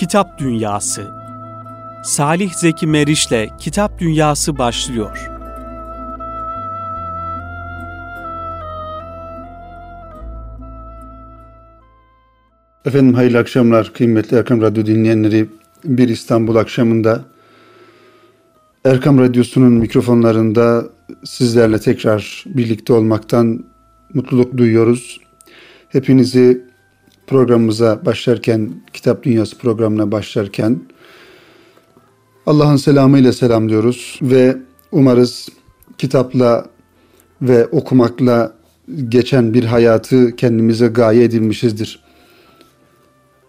Kitap 0.00 0.38
Dünyası 0.38 1.10
Salih 2.04 2.52
Zeki 2.52 2.86
Meriç'le 2.86 3.58
Kitap 3.58 3.98
Dünyası 3.98 4.58
başlıyor. 4.58 5.30
Efendim 12.84 13.14
hayırlı 13.14 13.38
akşamlar 13.38 13.92
kıymetli 13.92 14.36
Erkam 14.36 14.62
Radyo 14.62 14.86
dinleyenleri. 14.86 15.48
Bir 15.84 16.08
İstanbul 16.08 16.56
akşamında 16.56 17.24
Erkam 18.84 19.18
Radyosu'nun 19.18 19.72
mikrofonlarında 19.72 20.84
sizlerle 21.24 21.80
tekrar 21.80 22.44
birlikte 22.46 22.92
olmaktan 22.92 23.64
mutluluk 24.14 24.56
duyuyoruz. 24.56 25.20
Hepinizi 25.88 26.69
programımıza 27.30 28.04
başlarken, 28.06 28.70
Kitap 28.92 29.22
Dünyası 29.22 29.58
programına 29.58 30.12
başlarken 30.12 30.80
Allah'ın 32.46 32.76
selamıyla 32.76 33.32
selamlıyoruz 33.32 34.18
ve 34.22 34.56
umarız 34.92 35.48
kitapla 35.98 36.66
ve 37.42 37.66
okumakla 37.66 38.52
geçen 39.08 39.54
bir 39.54 39.64
hayatı 39.64 40.36
kendimize 40.36 40.86
gaye 40.86 41.24
edilmişizdir. 41.24 42.02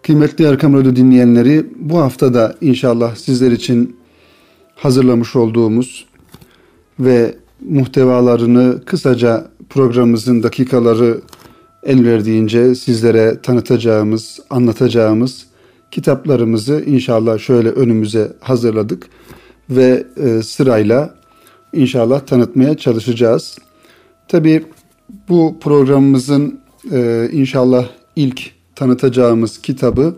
Kıymetli 0.04 0.46
Erkam 0.46 0.74
Radyo 0.74 0.96
dinleyenleri 0.96 1.66
bu 1.76 1.98
hafta 1.98 2.34
da 2.34 2.56
inşallah 2.62 3.16
sizler 3.16 3.52
için 3.52 3.96
hazırlamış 4.76 5.36
olduğumuz 5.36 6.06
ve 7.00 7.36
muhtevalarını 7.70 8.86
kısaca 8.86 9.48
programımızın 9.70 10.44
dakikaları 10.44 11.22
el 11.84 12.06
verdiğince 12.06 12.76
sizlere 12.76 13.42
tanıtacağımız, 13.42 14.40
anlatacağımız 14.50 15.46
kitaplarımızı 15.92 16.84
inşallah 16.86 17.40
şöyle 17.40 17.70
önümüze 17.70 18.34
hazırladık 18.40 19.08
ve 19.70 20.04
e, 20.18 20.42
sırayla 20.42 21.16
inşallah 21.74 22.20
tanıtmaya 22.20 22.78
çalışacağız. 22.78 23.58
Tabi 24.28 24.66
bu 25.30 25.58
programımızın 25.62 26.60
e, 26.92 27.30
inşallah 27.32 27.88
ilk 28.16 28.52
tanıtacağımız 28.76 29.62
kitabı 29.62 30.16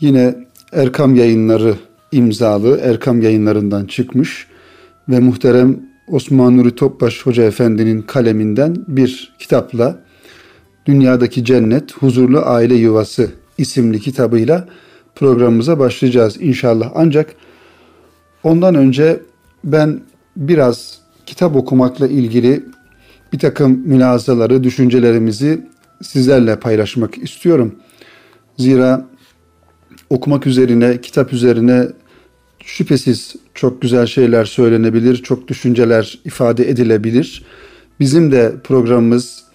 yine 0.00 0.34
Erkam 0.72 1.14
Yayınları 1.14 1.74
imzalı 2.12 2.80
Erkam 2.82 3.22
Yayınlarından 3.22 3.84
çıkmış 3.84 4.46
ve 5.08 5.20
muhterem 5.20 5.80
Osman 6.08 6.56
Nuri 6.56 6.74
Topbaş 6.74 7.26
Hoca 7.26 7.42
Efendi'nin 7.42 8.02
kaleminden 8.02 8.76
bir 8.88 9.34
kitapla 9.38 10.05
Dünyadaki 10.86 11.44
Cennet 11.44 11.92
Huzurlu 11.92 12.40
Aile 12.44 12.74
Yuvası 12.74 13.30
isimli 13.58 14.00
kitabıyla 14.00 14.68
programımıza 15.14 15.78
başlayacağız 15.78 16.36
inşallah. 16.40 16.92
Ancak 16.94 17.34
ondan 18.42 18.74
önce 18.74 19.20
ben 19.64 20.00
biraz 20.36 20.98
kitap 21.26 21.56
okumakla 21.56 22.06
ilgili 22.08 22.64
bir 23.32 23.38
takım 23.38 23.82
mülazaları, 23.84 24.64
düşüncelerimizi 24.64 25.66
sizlerle 26.02 26.60
paylaşmak 26.60 27.18
istiyorum. 27.18 27.74
Zira 28.58 29.06
okumak 30.10 30.46
üzerine, 30.46 31.00
kitap 31.00 31.32
üzerine 31.32 31.86
şüphesiz 32.64 33.36
çok 33.54 33.82
güzel 33.82 34.06
şeyler 34.06 34.44
söylenebilir, 34.44 35.16
çok 35.16 35.48
düşünceler 35.48 36.18
ifade 36.24 36.70
edilebilir. 36.70 37.44
Bizim 38.00 38.32
de 38.32 38.54
programımız 38.64 39.45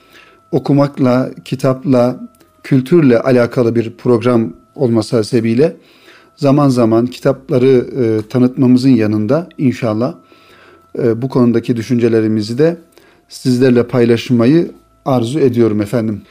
okumakla, 0.51 1.31
kitapla, 1.45 2.19
kültürle 2.63 3.19
alakalı 3.19 3.75
bir 3.75 3.93
program 3.97 4.53
olması 4.75 5.15
hasebiyle 5.15 5.75
zaman 6.35 6.69
zaman 6.69 7.05
kitapları 7.07 7.85
e, 8.01 8.27
tanıtmamızın 8.29 8.89
yanında 8.89 9.49
inşallah 9.57 10.15
e, 10.99 11.21
bu 11.21 11.29
konudaki 11.29 11.77
düşüncelerimizi 11.77 12.57
de 12.57 12.77
sizlerle 13.29 13.87
paylaşmayı 13.87 14.71
arzu 15.05 15.39
ediyorum 15.39 15.81
efendim. 15.81 16.21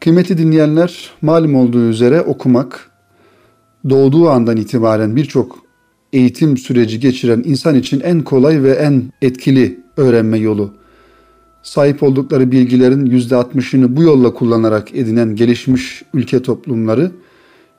Kıymetli 0.00 0.38
dinleyenler, 0.38 1.10
malum 1.22 1.54
olduğu 1.54 1.88
üzere 1.88 2.20
okumak 2.20 2.90
doğduğu 3.90 4.30
andan 4.30 4.56
itibaren 4.56 5.16
birçok 5.16 5.58
eğitim 6.12 6.56
süreci 6.56 7.00
geçiren 7.00 7.42
insan 7.44 7.74
için 7.74 8.00
en 8.00 8.22
kolay 8.22 8.62
ve 8.62 8.72
en 8.72 9.02
etkili 9.22 9.80
öğrenme 9.96 10.38
yolu. 10.38 10.74
Sahip 11.62 12.02
oldukları 12.02 12.52
bilgilerin 12.52 13.06
%60'ını 13.06 13.96
bu 13.96 14.02
yolla 14.02 14.34
kullanarak 14.34 14.94
edinen 14.94 15.36
gelişmiş 15.36 16.02
ülke 16.14 16.42
toplumları 16.42 17.10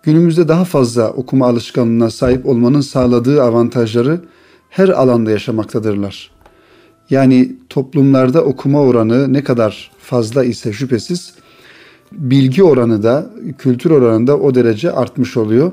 günümüzde 0.03 0.47
daha 0.47 0.65
fazla 0.65 1.09
okuma 1.09 1.47
alışkanlığına 1.47 2.09
sahip 2.09 2.45
olmanın 2.45 2.81
sağladığı 2.81 3.43
avantajları 3.43 4.21
her 4.69 4.89
alanda 4.89 5.31
yaşamaktadırlar. 5.31 6.31
Yani 7.09 7.55
toplumlarda 7.69 8.43
okuma 8.43 8.81
oranı 8.81 9.33
ne 9.33 9.43
kadar 9.43 9.91
fazla 9.99 10.43
ise 10.43 10.73
şüphesiz 10.73 11.33
bilgi 12.11 12.63
oranı 12.63 13.03
da 13.03 13.29
kültür 13.57 13.91
oranı 13.91 14.27
da 14.27 14.37
o 14.37 14.55
derece 14.55 14.91
artmış 14.91 15.37
oluyor. 15.37 15.71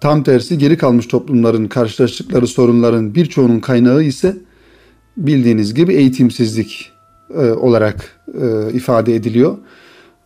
Tam 0.00 0.22
tersi 0.22 0.58
geri 0.58 0.76
kalmış 0.76 1.06
toplumların 1.06 1.68
karşılaştıkları 1.68 2.46
sorunların 2.46 3.14
birçoğunun 3.14 3.60
kaynağı 3.60 4.02
ise 4.02 4.36
bildiğiniz 5.16 5.74
gibi 5.74 5.94
eğitimsizlik 5.94 6.92
e, 7.34 7.50
olarak 7.50 8.20
e, 8.42 8.72
ifade 8.72 9.14
ediliyor. 9.14 9.56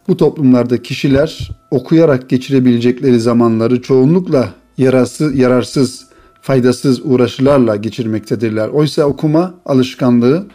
Bu 0.09 0.17
toplumlarda 0.17 0.83
kişiler 0.83 1.51
okuyarak 1.71 2.29
geçirebilecekleri 2.29 3.21
zamanları 3.21 3.83
çoğunlukla 3.83 4.55
yararsız, 4.79 5.39
yararsız 5.39 6.07
faydasız 6.43 7.07
uğraşılarla 7.07 7.77
geçirmektedirler. 7.77 8.69
Oysa 8.69 9.05
okuma 9.05 9.55
alışkanlığı 9.67 10.47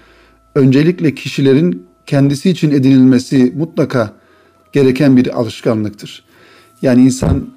öncelikle 0.56 1.16
kişilerin 1.16 1.86
kendisi 2.06 2.50
için 2.50 2.72
edinilmesi 2.72 3.54
mutlaka 3.58 4.14
gereken 4.74 5.18
bir 5.18 5.40
alışkanlıktır. 5.40 6.24
Yani 6.82 7.02
insan 7.02 7.48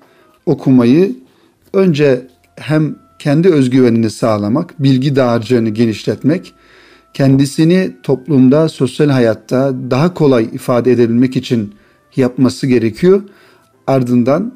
okumayı 0.47 1.16
önce 1.72 2.27
hem 2.56 2.97
kendi 3.19 3.49
özgüvenini 3.49 4.10
sağlamak, 4.10 4.75
bilgi 4.83 5.16
dağarcığını 5.16 5.69
genişletmek, 5.69 6.55
kendisini 7.14 7.96
toplumda, 8.02 8.69
sosyal 8.69 9.08
hayatta 9.08 9.74
daha 9.91 10.14
kolay 10.14 10.44
ifade 10.52 10.92
edebilmek 10.92 11.36
için 11.36 11.74
yapması 12.16 12.66
gerekiyor. 12.66 13.22
Ardından 13.86 14.52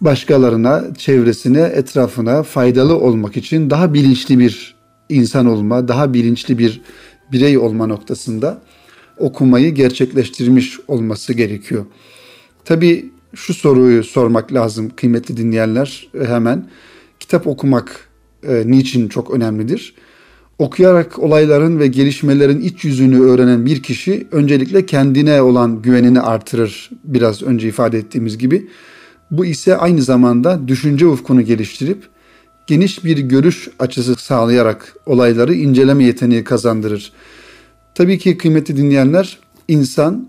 başkalarına, 0.00 0.84
çevresine, 0.98 1.60
etrafına 1.60 2.42
faydalı 2.42 2.96
olmak 2.96 3.36
için 3.36 3.70
daha 3.70 3.94
bilinçli 3.94 4.38
bir 4.38 4.74
insan 5.08 5.46
olma, 5.46 5.88
daha 5.88 6.14
bilinçli 6.14 6.58
bir 6.58 6.80
birey 7.32 7.58
olma 7.58 7.86
noktasında 7.86 8.62
okumayı 9.18 9.74
gerçekleştirmiş 9.74 10.78
olması 10.88 11.32
gerekiyor. 11.32 11.86
Tabii 12.64 13.10
şu 13.34 13.54
soruyu 13.54 14.04
sormak 14.04 14.52
lazım 14.52 14.90
kıymetli 14.96 15.36
dinleyenler 15.36 16.08
hemen. 16.26 16.68
Kitap 17.20 17.46
okumak 17.46 18.08
e, 18.48 18.62
niçin 18.66 19.08
çok 19.08 19.30
önemlidir? 19.30 19.94
Okuyarak 20.58 21.18
olayların 21.18 21.78
ve 21.78 21.86
gelişmelerin 21.86 22.60
iç 22.60 22.84
yüzünü 22.84 23.20
öğrenen 23.20 23.66
bir 23.66 23.82
kişi 23.82 24.26
öncelikle 24.32 24.86
kendine 24.86 25.42
olan 25.42 25.82
güvenini 25.82 26.20
artırır. 26.20 26.90
Biraz 27.04 27.42
önce 27.42 27.68
ifade 27.68 27.98
ettiğimiz 27.98 28.38
gibi. 28.38 28.68
Bu 29.30 29.46
ise 29.46 29.76
aynı 29.76 30.02
zamanda 30.02 30.68
düşünce 30.68 31.06
ufkunu 31.06 31.42
geliştirip 31.42 32.02
geniş 32.66 33.04
bir 33.04 33.18
görüş 33.18 33.68
açısı 33.78 34.14
sağlayarak 34.14 34.94
olayları 35.06 35.54
inceleme 35.54 36.04
yeteneği 36.04 36.44
kazandırır. 36.44 37.12
Tabii 37.94 38.18
ki 38.18 38.38
kıymetli 38.38 38.76
dinleyenler 38.76 39.38
insan 39.68 40.28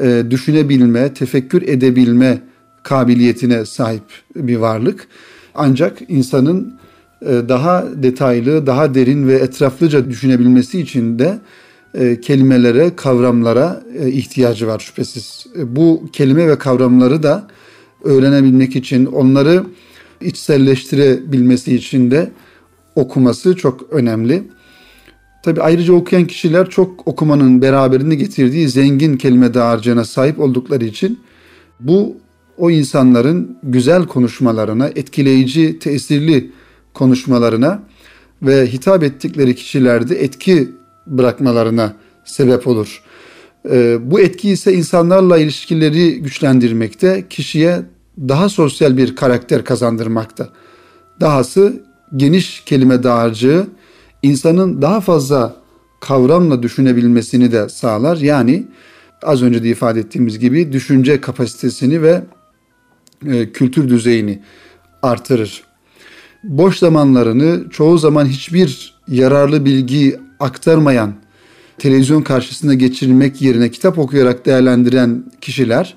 e, 0.00 0.24
düşünebilme, 0.30 1.14
tefekkür 1.14 1.62
edebilme 1.62 2.42
kabiliyetine 2.82 3.66
sahip 3.66 4.04
bir 4.36 4.56
varlık. 4.56 5.08
Ancak 5.54 5.98
insanın 6.08 6.79
daha 7.22 7.84
detaylı, 8.02 8.66
daha 8.66 8.94
derin 8.94 9.28
ve 9.28 9.34
etraflıca 9.34 10.10
düşünebilmesi 10.10 10.80
için 10.80 11.18
de 11.18 11.38
e, 11.94 12.20
kelimelere, 12.20 12.96
kavramlara 12.96 13.82
e, 13.98 14.08
ihtiyacı 14.08 14.66
var 14.66 14.78
şüphesiz. 14.78 15.46
E, 15.58 15.76
bu 15.76 16.02
kelime 16.12 16.48
ve 16.48 16.58
kavramları 16.58 17.22
da 17.22 17.46
öğrenebilmek 18.04 18.76
için, 18.76 19.06
onları 19.06 19.64
içselleştirebilmesi 20.20 21.74
için 21.74 22.10
de 22.10 22.30
okuması 22.96 23.56
çok 23.56 23.92
önemli. 23.92 24.42
Tabi 25.42 25.62
ayrıca 25.62 25.92
okuyan 25.92 26.26
kişiler 26.26 26.70
çok 26.70 27.08
okumanın 27.08 27.62
beraberinde 27.62 28.14
getirdiği 28.14 28.68
zengin 28.68 29.16
kelime 29.16 29.54
dağarcığına 29.54 30.04
sahip 30.04 30.40
oldukları 30.40 30.84
için 30.84 31.20
bu 31.80 32.16
o 32.58 32.70
insanların 32.70 33.58
güzel 33.62 34.06
konuşmalarına, 34.06 34.88
etkileyici, 34.88 35.78
tesirli 35.78 36.50
konuşmalarına 36.94 37.82
ve 38.42 38.66
hitap 38.66 39.02
ettikleri 39.02 39.54
kişilerde 39.54 40.22
etki 40.22 40.72
bırakmalarına 41.06 41.94
sebep 42.24 42.66
olur. 42.66 43.02
Ee, 43.70 43.98
bu 44.10 44.20
etki 44.20 44.50
ise 44.50 44.72
insanlarla 44.72 45.38
ilişkileri 45.38 46.22
güçlendirmekte, 46.22 47.24
kişiye 47.30 47.82
daha 48.18 48.48
sosyal 48.48 48.96
bir 48.96 49.16
karakter 49.16 49.64
kazandırmakta. 49.64 50.48
Dahası 51.20 51.82
geniş 52.16 52.60
kelime 52.60 53.02
dağarcığı 53.02 53.66
insanın 54.22 54.82
daha 54.82 55.00
fazla 55.00 55.56
kavramla 56.00 56.62
düşünebilmesini 56.62 57.52
de 57.52 57.68
sağlar. 57.68 58.16
Yani 58.16 58.66
az 59.22 59.42
önce 59.42 59.62
de 59.62 59.68
ifade 59.68 60.00
ettiğimiz 60.00 60.38
gibi 60.38 60.72
düşünce 60.72 61.20
kapasitesini 61.20 62.02
ve 62.02 62.22
e, 63.26 63.52
kültür 63.52 63.88
düzeyini 63.88 64.42
artırır. 65.02 65.69
Boş 66.44 66.78
zamanlarını 66.78 67.70
çoğu 67.70 67.98
zaman 67.98 68.26
hiçbir 68.26 68.94
yararlı 69.08 69.64
bilgi 69.64 70.16
aktarmayan 70.40 71.14
televizyon 71.78 72.22
karşısında 72.22 72.74
geçirmek 72.74 73.42
yerine 73.42 73.70
kitap 73.70 73.98
okuyarak 73.98 74.46
değerlendiren 74.46 75.24
kişiler 75.40 75.96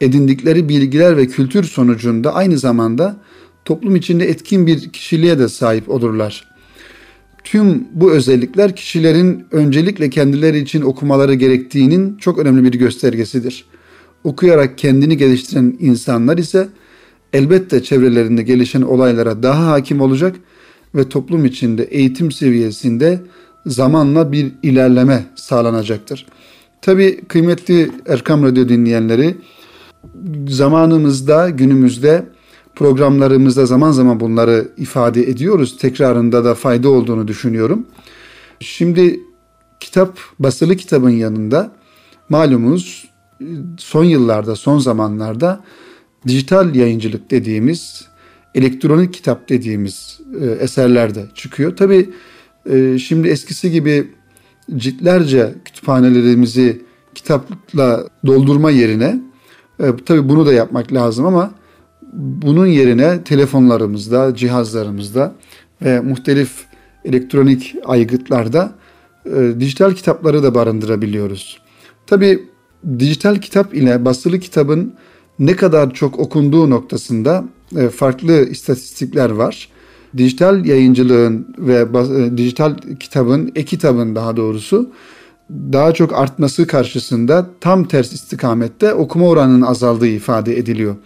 edindikleri 0.00 0.68
bilgiler 0.68 1.16
ve 1.16 1.26
kültür 1.26 1.64
sonucunda 1.64 2.34
aynı 2.34 2.58
zamanda 2.58 3.16
toplum 3.64 3.96
içinde 3.96 4.28
etkin 4.28 4.66
bir 4.66 4.88
kişiliğe 4.88 5.38
de 5.38 5.48
sahip 5.48 5.88
olurlar. 5.88 6.48
Tüm 7.44 7.88
bu 7.92 8.12
özellikler 8.12 8.76
kişilerin 8.76 9.44
öncelikle 9.52 10.10
kendileri 10.10 10.58
için 10.58 10.82
okumaları 10.82 11.34
gerektiğinin 11.34 12.16
çok 12.16 12.38
önemli 12.38 12.64
bir 12.64 12.78
göstergesidir. 12.78 13.64
Okuyarak 14.24 14.78
kendini 14.78 15.16
geliştiren 15.16 15.76
insanlar 15.80 16.38
ise 16.38 16.68
elbette 17.32 17.82
çevrelerinde 17.82 18.42
gelişen 18.42 18.82
olaylara 18.82 19.42
daha 19.42 19.66
hakim 19.66 20.00
olacak 20.00 20.36
ve 20.94 21.08
toplum 21.08 21.44
içinde 21.44 21.82
eğitim 21.84 22.32
seviyesinde 22.32 23.20
zamanla 23.66 24.32
bir 24.32 24.52
ilerleme 24.62 25.26
sağlanacaktır. 25.34 26.26
Tabi 26.82 27.20
kıymetli 27.28 27.90
Erkam 28.06 28.42
Radyo 28.42 28.68
dinleyenleri 28.68 29.36
zamanımızda 30.48 31.50
günümüzde 31.50 32.26
programlarımızda 32.74 33.66
zaman 33.66 33.90
zaman 33.90 34.20
bunları 34.20 34.68
ifade 34.76 35.22
ediyoruz. 35.22 35.78
Tekrarında 35.78 36.44
da 36.44 36.54
fayda 36.54 36.88
olduğunu 36.88 37.28
düşünüyorum. 37.28 37.86
Şimdi 38.60 39.20
kitap, 39.80 40.18
basılı 40.38 40.76
kitabın 40.76 41.10
yanında 41.10 41.72
malumunuz 42.28 43.08
son 43.78 44.04
yıllarda, 44.04 44.56
son 44.56 44.78
zamanlarda 44.78 45.60
dijital 46.26 46.74
yayıncılık 46.74 47.30
dediğimiz, 47.30 48.08
elektronik 48.54 49.14
kitap 49.14 49.48
dediğimiz 49.48 50.20
e, 50.40 50.46
eserler 50.46 51.10
çıkıyor. 51.34 51.76
Tabi 51.76 52.10
e, 52.70 52.98
şimdi 52.98 53.28
eskisi 53.28 53.70
gibi 53.70 54.10
ciltlerce 54.76 55.54
kütüphanelerimizi 55.64 56.82
kitapla 57.14 58.04
doldurma 58.26 58.70
yerine 58.70 59.20
e, 59.80 59.84
tabii 60.06 60.28
bunu 60.28 60.46
da 60.46 60.52
yapmak 60.52 60.92
lazım 60.92 61.26
ama 61.26 61.54
bunun 62.12 62.66
yerine 62.66 63.24
telefonlarımızda, 63.24 64.34
cihazlarımızda 64.34 65.34
ve 65.82 66.00
muhtelif 66.00 66.50
elektronik 67.04 67.74
aygıtlarda 67.84 68.72
e, 69.26 69.52
dijital 69.60 69.92
kitapları 69.92 70.42
da 70.42 70.54
barındırabiliyoruz. 70.54 71.58
Tabi 72.06 72.48
dijital 72.98 73.36
kitap 73.36 73.74
ile 73.74 74.04
basılı 74.04 74.38
kitabın 74.38 74.94
ne 75.38 75.56
kadar 75.56 75.94
çok 75.94 76.18
okunduğu 76.18 76.70
noktasında 76.70 77.44
e, 77.76 77.88
farklı 77.88 78.48
istatistikler 78.48 79.30
var. 79.30 79.68
Dijital 80.16 80.64
yayıncılığın 80.64 81.54
ve 81.58 81.74
e, 81.74 82.36
dijital 82.36 82.76
kitabın, 83.00 83.52
e-kitabın 83.54 84.14
daha 84.14 84.36
doğrusu 84.36 84.90
daha 85.50 85.94
çok 85.94 86.12
artması 86.12 86.66
karşısında 86.66 87.46
tam 87.60 87.84
ters 87.84 88.12
istikamette 88.12 88.94
okuma 88.94 89.26
oranının 89.26 89.62
azaldığı 89.62 90.08
ifade 90.08 90.58
ediliyor. 90.58 90.96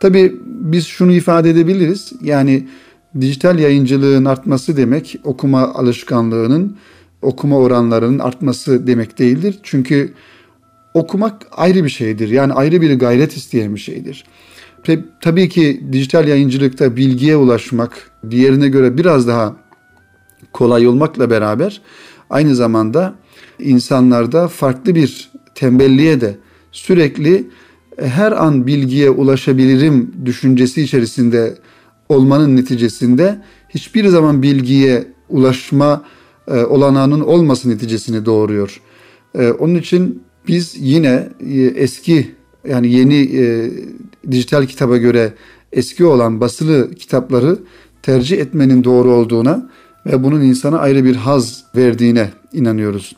Tabi 0.00 0.36
biz 0.44 0.86
şunu 0.86 1.12
ifade 1.12 1.50
edebiliriz. 1.50 2.12
Yani 2.22 2.68
dijital 3.20 3.58
yayıncılığın 3.58 4.24
artması 4.24 4.76
demek 4.76 5.16
okuma 5.24 5.74
alışkanlığının, 5.74 6.76
okuma 7.22 7.58
oranlarının 7.58 8.18
artması 8.18 8.86
demek 8.86 9.18
değildir. 9.18 9.58
Çünkü 9.62 10.12
okumak 10.94 11.46
ayrı 11.52 11.84
bir 11.84 11.88
şeydir. 11.88 12.28
Yani 12.28 12.52
ayrı 12.52 12.80
bir 12.80 12.98
gayret 12.98 13.36
isteyen 13.36 13.74
bir 13.74 13.80
şeydir. 13.80 14.24
Tabii 15.20 15.48
ki 15.48 15.84
dijital 15.92 16.28
yayıncılıkta 16.28 16.96
bilgiye 16.96 17.36
ulaşmak 17.36 18.10
diğerine 18.30 18.68
göre 18.68 18.98
biraz 18.98 19.28
daha 19.28 19.56
kolay 20.52 20.86
olmakla 20.86 21.30
beraber 21.30 21.80
aynı 22.30 22.54
zamanda 22.54 23.14
insanlarda 23.58 24.48
farklı 24.48 24.94
bir 24.94 25.30
tembelliğe 25.54 26.20
de 26.20 26.36
sürekli 26.72 27.46
e, 27.98 28.08
her 28.08 28.32
an 28.32 28.66
bilgiye 28.66 29.10
ulaşabilirim 29.10 30.12
düşüncesi 30.24 30.82
içerisinde 30.82 31.54
olmanın 32.08 32.56
neticesinde 32.56 33.42
hiçbir 33.68 34.08
zaman 34.08 34.42
bilgiye 34.42 35.04
ulaşma 35.28 36.04
e, 36.48 36.64
olanağının 36.64 37.20
olması 37.20 37.70
neticesini 37.70 38.26
doğuruyor. 38.26 38.80
E, 39.34 39.50
onun 39.50 39.74
için 39.74 40.22
biz 40.46 40.74
yine 40.78 41.28
eski 41.76 42.34
yani 42.68 42.92
yeni 42.92 43.30
dijital 44.30 44.66
kitaba 44.66 44.96
göre 44.96 45.32
eski 45.72 46.04
olan 46.04 46.40
basılı 46.40 46.94
kitapları 46.94 47.58
tercih 48.02 48.38
etmenin 48.38 48.84
doğru 48.84 49.10
olduğuna 49.12 49.70
ve 50.06 50.24
bunun 50.24 50.40
insana 50.40 50.78
ayrı 50.78 51.04
bir 51.04 51.16
haz 51.16 51.64
verdiğine 51.76 52.30
inanıyoruz. 52.52 53.16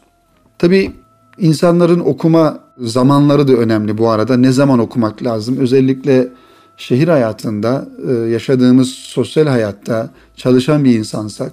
Tabi 0.58 0.92
insanların 1.38 2.00
okuma 2.00 2.60
zamanları 2.78 3.48
da 3.48 3.52
önemli 3.52 3.98
bu 3.98 4.08
arada. 4.08 4.36
Ne 4.36 4.52
zaman 4.52 4.78
okumak 4.78 5.22
lazım? 5.22 5.56
Özellikle 5.58 6.28
şehir 6.76 7.08
hayatında, 7.08 7.88
e, 8.08 8.12
yaşadığımız 8.12 8.88
sosyal 8.88 9.46
hayatta 9.46 10.10
çalışan 10.36 10.84
bir 10.84 10.98
insansak 10.98 11.52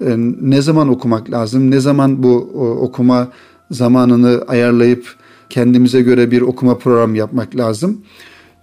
e, 0.00 0.16
ne 0.40 0.62
zaman 0.62 0.88
okumak 0.88 1.30
lazım? 1.30 1.70
Ne 1.70 1.80
zaman 1.80 2.22
bu 2.22 2.36
okuma 2.80 3.28
zamanını 3.74 4.44
ayarlayıp 4.48 5.14
kendimize 5.50 6.02
göre 6.02 6.30
bir 6.30 6.40
okuma 6.40 6.78
programı 6.78 7.16
yapmak 7.16 7.56
lazım? 7.56 8.04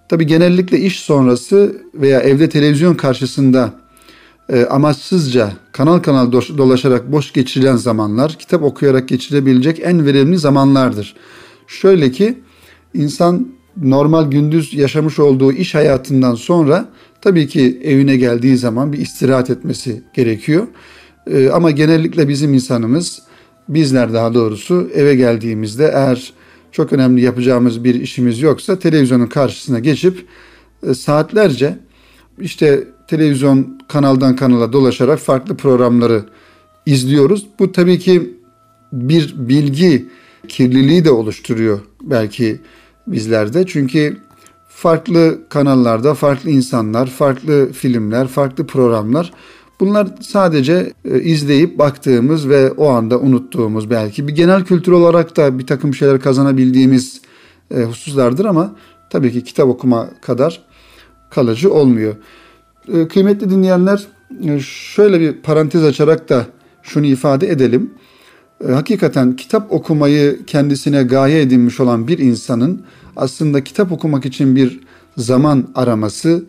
Tabi 0.10 0.28
genellikle 0.28 0.80
iş 0.80 1.00
sonrası 1.00 1.81
veya 1.94 2.19
evde 2.19 2.50
televizyon 2.50 2.96
karşısında 2.96 3.74
e, 4.50 4.66
amaçsızca 4.66 5.52
kanal 5.72 6.00
kanal 6.00 6.31
dolaşarak 6.31 7.12
boş 7.12 7.34
geçirilen 7.34 7.75
zamanlar 7.75 8.36
kitap 8.40 8.63
okuyarak 8.63 9.08
geçirebilecek 9.08 9.80
en 9.84 10.06
verimli 10.06 10.38
zamanlardır. 10.38 11.16
Şöyle 11.68 12.12
ki 12.12 12.38
insan 12.94 13.48
normal 13.78 14.31
gündüz 14.31 14.74
yaşamış 14.74 15.19
olduğu 15.19 15.52
iş 15.52 15.76
hayatından 15.76 16.35
sonra 16.35 16.90
tabii 17.21 17.47
ki 17.47 17.81
evine 17.83 18.18
geldiği 18.18 18.57
zaman 18.57 18.94
bir 18.94 18.97
istirahat 18.97 19.50
etmesi 19.50 20.04
gerekiyor. 20.14 20.68
E, 21.28 21.50
ama 21.50 21.71
genellikle 21.71 22.28
bizim 22.28 22.54
insanımız 22.54 23.21
bizler 23.73 24.13
daha 24.13 24.33
doğrusu 24.33 24.90
eve 24.94 25.16
geldiğimizde 25.16 25.92
eğer 25.94 26.33
çok 26.71 26.94
önemli 26.94 27.21
yapacağımız 27.21 27.83
bir 27.83 27.95
işimiz 27.95 28.42
yoksa 28.42 28.80
televizyonun 28.80 29.28
karşısına 29.28 29.80
geçip 29.80 30.25
e, 30.87 30.94
saatlerce 30.94 31.78
işte 32.40 32.87
televizyon 33.07 33.81
kanaldan 33.87 34.35
kanala 34.35 34.73
dolaşarak 34.73 35.19
farklı 35.19 35.57
programları 35.57 36.25
izliyoruz. 36.85 37.47
Bu 37.59 37.71
tabii 37.71 37.99
ki 37.99 38.33
bir 38.94 39.35
bilgi 39.37 40.06
kirliliği 40.47 41.06
de 41.06 41.11
oluşturuyor 41.11 41.80
belki 42.01 42.59
bizlerde. 43.07 43.66
Çünkü 43.68 44.18
farklı 44.69 45.40
kanallarda 45.49 46.13
farklı 46.13 46.49
insanlar, 46.49 47.07
farklı 47.07 47.71
filmler, 47.71 48.28
farklı 48.28 48.68
programlar 48.68 49.31
bunlar 49.81 50.07
sadece 50.21 50.94
e, 51.06 51.21
izleyip 51.21 51.80
baktığımız 51.80 52.50
ve 52.50 52.71
o 52.71 52.90
anda 52.90 53.19
unuttuğumuz 53.19 53.90
belki 53.90 54.28
bir 54.28 54.35
genel 54.35 54.64
kültür 54.64 54.92
olarak 54.92 55.38
da 55.38 55.59
bir 55.59 55.68
takım 55.68 55.94
şeyler 55.94 56.19
kazanabildiğimiz 56.19 57.21
e, 57.71 57.83
hususlardır 57.83 58.45
ama 58.45 58.76
tabii 59.09 59.31
ki 59.31 59.44
kitap 59.44 59.68
okuma 59.68 60.09
kadar 60.21 60.61
kalıcı 61.30 61.73
olmuyor. 61.73 62.16
Ee, 62.94 63.07
kıymetli 63.07 63.50
dinleyenler 63.50 64.07
e, 64.44 64.59
şöyle 64.59 65.19
bir 65.19 65.33
parantez 65.33 65.83
açarak 65.83 66.30
da 66.30 66.45
şunu 66.83 67.06
ifade 67.06 67.50
edelim. 67.50 67.94
Hakikaten 68.68 69.35
kitap 69.35 69.71
okumayı 69.71 70.45
kendisine 70.45 71.04
gaye 71.04 71.42
edinmiş 71.42 71.80
olan 71.80 72.07
bir 72.07 72.18
insanın 72.18 72.81
aslında 73.16 73.64
kitap 73.64 73.92
okumak 73.92 74.26
için 74.26 74.56
bir 74.56 74.80
zaman 75.18 75.68
araması 75.76 76.44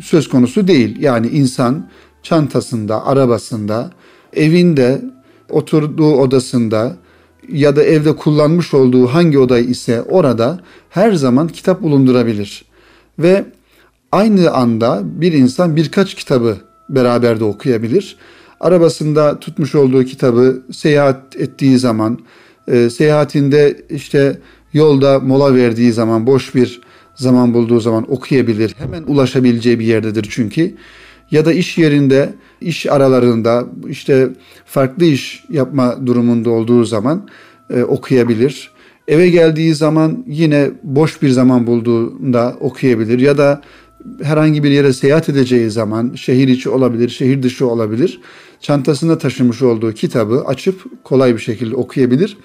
söz 0.00 0.28
konusu 0.28 0.68
değil. 0.68 0.96
Yani 1.00 1.28
insan 1.28 1.86
çantasında, 2.24 3.06
arabasında, 3.06 3.90
evinde, 4.32 5.02
oturduğu 5.50 6.14
odasında 6.14 6.96
ya 7.48 7.76
da 7.76 7.82
evde 7.82 8.16
kullanmış 8.16 8.74
olduğu 8.74 9.06
hangi 9.06 9.38
odayı 9.38 9.64
ise 9.64 10.02
orada 10.02 10.60
her 10.90 11.12
zaman 11.12 11.48
kitap 11.48 11.82
bulundurabilir. 11.82 12.64
Ve 13.18 13.44
aynı 14.12 14.50
anda 14.50 15.02
bir 15.04 15.32
insan 15.32 15.76
birkaç 15.76 16.14
kitabı 16.14 16.56
beraber 16.88 17.40
de 17.40 17.44
okuyabilir. 17.44 18.16
Arabasında 18.60 19.40
tutmuş 19.40 19.74
olduğu 19.74 20.04
kitabı 20.04 20.62
seyahat 20.72 21.36
ettiği 21.36 21.78
zaman, 21.78 22.18
e, 22.68 22.90
seyahatinde 22.90 23.84
işte 23.90 24.38
yolda 24.72 25.20
mola 25.20 25.54
verdiği 25.54 25.92
zaman, 25.92 26.26
boş 26.26 26.54
bir 26.54 26.80
zaman 27.14 27.54
bulduğu 27.54 27.80
zaman 27.80 28.12
okuyabilir. 28.12 28.74
Hemen 28.78 29.02
ulaşabileceği 29.02 29.78
bir 29.78 29.86
yerdedir 29.86 30.28
çünkü. 30.30 30.74
Ya 31.30 31.44
da 31.44 31.52
iş 31.52 31.78
yerinde, 31.78 32.34
iş 32.60 32.86
aralarında 32.86 33.64
işte 33.88 34.28
farklı 34.66 35.04
iş 35.04 35.44
yapma 35.50 36.06
durumunda 36.06 36.50
olduğu 36.50 36.84
zaman 36.84 37.28
e, 37.70 37.82
okuyabilir. 37.82 38.70
Eve 39.08 39.28
geldiği 39.28 39.74
zaman 39.74 40.24
yine 40.26 40.70
boş 40.82 41.22
bir 41.22 41.28
zaman 41.28 41.66
bulduğunda 41.66 42.56
okuyabilir 42.60 43.18
ya 43.18 43.38
da 43.38 43.62
herhangi 44.22 44.64
bir 44.64 44.70
yere 44.70 44.92
seyahat 44.92 45.28
edeceği 45.28 45.70
zaman 45.70 46.14
şehir 46.14 46.48
içi 46.48 46.70
olabilir, 46.70 47.08
şehir 47.08 47.42
dışı 47.42 47.66
olabilir. 47.66 48.20
Çantasında 48.60 49.18
taşımış 49.18 49.62
olduğu 49.62 49.92
kitabı 49.92 50.44
açıp 50.46 51.04
kolay 51.04 51.34
bir 51.34 51.38
şekilde 51.38 51.76
okuyabilir. 51.76 52.36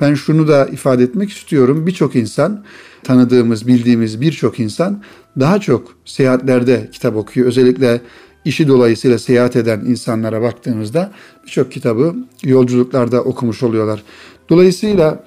Ben 0.00 0.14
şunu 0.14 0.48
da 0.48 0.66
ifade 0.66 1.02
etmek 1.02 1.30
istiyorum. 1.30 1.86
Birçok 1.86 2.16
insan, 2.16 2.64
tanıdığımız, 3.02 3.66
bildiğimiz 3.66 4.20
birçok 4.20 4.60
insan 4.60 5.02
daha 5.40 5.60
çok 5.60 5.88
seyahatlerde 6.04 6.88
kitap 6.92 7.16
okuyor. 7.16 7.46
Özellikle 7.46 8.00
işi 8.48 8.68
dolayısıyla 8.68 9.18
seyahat 9.18 9.56
eden 9.56 9.80
insanlara 9.80 10.42
baktığımızda 10.42 11.12
birçok 11.46 11.72
kitabı 11.72 12.14
yolculuklarda 12.44 13.22
okumuş 13.22 13.62
oluyorlar. 13.62 14.02
Dolayısıyla 14.48 15.24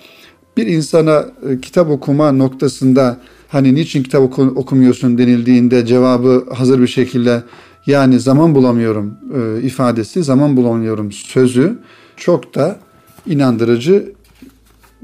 bir 0.57 0.67
insana 0.67 1.25
e, 1.49 1.61
kitap 1.61 1.89
okuma 1.89 2.31
noktasında 2.31 3.17
hani 3.47 3.75
niçin 3.75 4.03
kitap 4.03 4.21
oku, 4.21 4.41
okumuyorsun 4.41 5.17
denildiğinde 5.17 5.85
cevabı 5.85 6.45
hazır 6.53 6.81
bir 6.81 6.87
şekilde 6.87 7.43
yani 7.85 8.19
zaman 8.19 8.55
bulamıyorum 8.55 9.17
e, 9.35 9.61
ifadesi, 9.61 10.23
zaman 10.23 10.57
bulamıyorum 10.57 11.11
sözü 11.11 11.79
çok 12.17 12.55
da 12.55 12.79
inandırıcı 13.25 14.13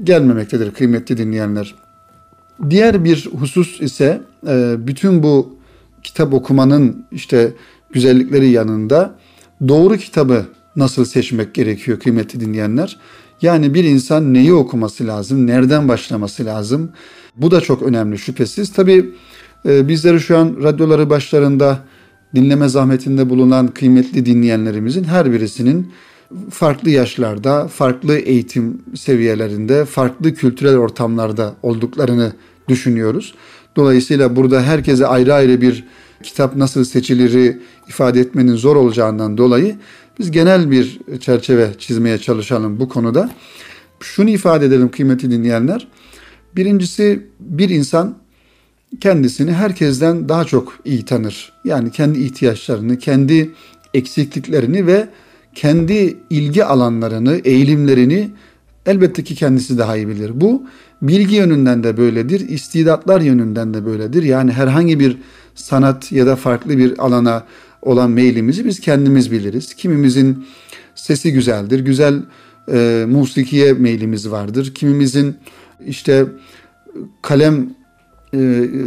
gelmemektedir 0.04 0.70
kıymetli 0.70 1.18
dinleyenler. 1.18 1.74
Diğer 2.70 3.04
bir 3.04 3.28
husus 3.38 3.80
ise 3.80 4.20
e, 4.48 4.76
bütün 4.78 5.22
bu 5.22 5.58
kitap 6.02 6.34
okumanın 6.34 7.06
işte 7.12 7.52
güzellikleri 7.90 8.50
yanında 8.50 9.14
doğru 9.68 9.96
kitabı 9.96 10.46
nasıl 10.76 11.04
seçmek 11.04 11.54
gerekiyor 11.54 12.00
kıymetli 12.00 12.40
dinleyenler? 12.40 12.96
Yani 13.42 13.74
bir 13.74 13.84
insan 13.84 14.34
neyi 14.34 14.52
okuması 14.52 15.06
lazım, 15.06 15.46
nereden 15.46 15.88
başlaması 15.88 16.44
lazım? 16.44 16.90
Bu 17.36 17.50
da 17.50 17.60
çok 17.60 17.82
önemli 17.82 18.18
şüphesiz. 18.18 18.72
Tabii 18.72 19.10
e, 19.66 19.88
bizleri 19.88 20.20
şu 20.20 20.38
an 20.38 20.56
radyoları 20.62 21.10
başlarında 21.10 21.78
dinleme 22.34 22.68
zahmetinde 22.68 23.30
bulunan 23.30 23.68
kıymetli 23.68 24.26
dinleyenlerimizin 24.26 25.04
her 25.04 25.32
birisinin 25.32 25.92
farklı 26.50 26.90
yaşlarda, 26.90 27.68
farklı 27.68 28.18
eğitim 28.18 28.82
seviyelerinde, 28.94 29.84
farklı 29.84 30.34
kültürel 30.34 30.76
ortamlarda 30.76 31.54
olduklarını 31.62 32.32
düşünüyoruz. 32.68 33.34
Dolayısıyla 33.76 34.36
burada 34.36 34.62
herkese 34.62 35.06
ayrı 35.06 35.34
ayrı 35.34 35.60
bir 35.60 35.84
kitap 36.22 36.56
nasıl 36.56 36.84
seçiliri 36.84 37.58
ifade 37.88 38.20
etmenin 38.20 38.56
zor 38.56 38.76
olacağından 38.76 39.38
dolayı 39.38 39.76
biz 40.18 40.30
genel 40.30 40.70
bir 40.70 41.00
çerçeve 41.20 41.70
çizmeye 41.78 42.18
çalışalım 42.18 42.80
bu 42.80 42.88
konuda. 42.88 43.30
Şunu 44.00 44.30
ifade 44.30 44.66
edelim 44.66 44.90
kıymetli 44.90 45.30
dinleyenler. 45.30 45.88
Birincisi 46.56 47.26
bir 47.40 47.68
insan 47.68 48.18
kendisini 49.00 49.52
herkesten 49.52 50.28
daha 50.28 50.44
çok 50.44 50.78
iyi 50.84 51.04
tanır. 51.04 51.52
Yani 51.64 51.90
kendi 51.90 52.20
ihtiyaçlarını, 52.20 52.98
kendi 52.98 53.50
eksikliklerini 53.94 54.86
ve 54.86 55.08
kendi 55.54 56.16
ilgi 56.30 56.64
alanlarını, 56.64 57.40
eğilimlerini 57.44 58.30
elbette 58.86 59.24
ki 59.24 59.34
kendisi 59.34 59.78
daha 59.78 59.96
iyi 59.96 60.08
bilir. 60.08 60.30
Bu 60.34 60.62
bilgi 61.02 61.36
yönünden 61.36 61.84
de 61.84 61.96
böyledir, 61.96 62.48
istidatlar 62.48 63.20
yönünden 63.20 63.74
de 63.74 63.86
böyledir. 63.86 64.22
Yani 64.22 64.52
herhangi 64.52 65.00
bir 65.00 65.16
sanat 65.58 66.12
ya 66.12 66.26
da 66.26 66.36
farklı 66.36 66.78
bir 66.78 66.98
alana 66.98 67.44
olan 67.82 68.10
meylimizi 68.10 68.64
biz 68.64 68.80
kendimiz 68.80 69.32
biliriz. 69.32 69.74
Kimimizin 69.74 70.46
sesi 70.94 71.32
güzeldir, 71.32 71.80
güzel 71.80 72.22
e, 72.72 73.06
musikiye 73.08 73.72
meylimiz 73.72 74.30
vardır. 74.30 74.74
Kimimizin 74.74 75.36
işte 75.86 76.26
kalem 77.22 77.70
e, 78.34 78.38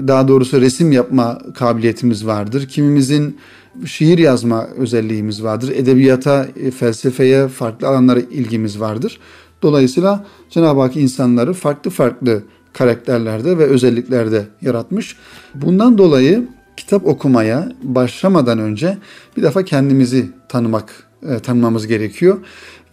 daha 0.08 0.28
doğrusu 0.28 0.62
resim 0.62 0.92
yapma 0.92 1.40
kabiliyetimiz 1.56 2.26
vardır. 2.26 2.68
Kimimizin 2.68 3.38
şiir 3.86 4.18
yazma 4.18 4.68
özelliğimiz 4.68 5.44
vardır. 5.44 5.74
Edebiyata, 5.76 6.48
e, 6.56 6.72
felsefeye, 6.72 7.48
farklı 7.48 7.88
alanlara 7.88 8.20
ilgimiz 8.20 8.80
vardır. 8.80 9.20
Dolayısıyla 9.62 10.26
Cenab-ı 10.50 10.82
Hak 10.82 10.98
insanları 10.98 11.54
farklı 11.54 11.92
farklı 11.92 12.44
karakterlerde 12.74 13.58
ve 13.58 13.64
özelliklerde 13.64 14.46
yaratmış. 14.62 15.18
Bundan 15.56 15.98
dolayı 15.98 16.48
kitap 16.82 17.08
okumaya 17.08 17.72
başlamadan 17.84 18.60
önce 18.60 18.98
bir 19.38 19.44
defa 19.44 19.66
kendimizi 19.66 20.30
tanımak, 20.50 21.04
e, 21.30 21.40
tanımamız 21.40 21.88
gerekiyor. 21.88 22.40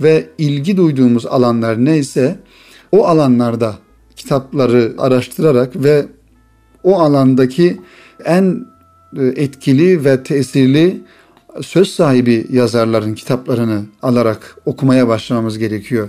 Ve 0.01 0.27
ilgi 0.39 0.77
duyduğumuz 0.77 1.27
alanlar 1.27 1.85
neyse 1.85 2.39
o 2.93 3.07
alanlarda 3.07 3.75
kitapları 4.17 4.95
araştırarak 4.99 5.77
ve 5.77 6.07
o 6.83 7.01
alandaki 7.01 7.81
en 8.25 8.67
e, 9.17 9.27
etkili 9.27 10.05
ve 10.05 10.23
tesirli 10.23 11.01
söz 11.61 11.89
sahibi 11.89 12.47
yazarların 12.51 13.15
kitaplarını 13.15 13.83
alarak 14.03 14.57
okumaya 14.67 15.09
başlamamız 15.09 15.59
gerekiyor. 15.59 16.09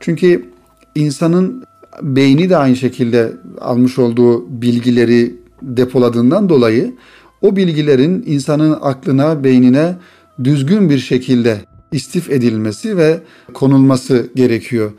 Çünkü 0.00 0.50
insanın 0.94 1.64
beyni 2.02 2.50
de 2.50 2.56
aynı 2.56 2.76
şekilde 2.76 3.32
almış 3.60 3.98
olduğu 3.98 4.62
bilgileri 4.62 5.45
depoladığından 5.62 6.48
dolayı 6.48 6.94
o 7.42 7.56
bilgilerin 7.56 8.24
insanın 8.26 8.78
aklına, 8.82 9.44
beynine 9.44 9.94
düzgün 10.44 10.90
bir 10.90 10.98
şekilde 10.98 11.60
istif 11.92 12.30
edilmesi 12.30 12.96
ve 12.96 13.20
konulması 13.54 14.30
gerekiyor. 14.34 14.92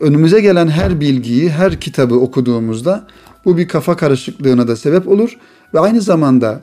Önümüze 0.00 0.40
gelen 0.40 0.68
her 0.68 1.00
bilgiyi, 1.00 1.50
her 1.50 1.80
kitabı 1.80 2.14
okuduğumuzda 2.14 3.06
bu 3.44 3.58
bir 3.58 3.68
kafa 3.68 3.96
karışıklığına 3.96 4.68
da 4.68 4.76
sebep 4.76 5.08
olur 5.08 5.38
ve 5.74 5.80
aynı 5.80 6.00
zamanda 6.00 6.60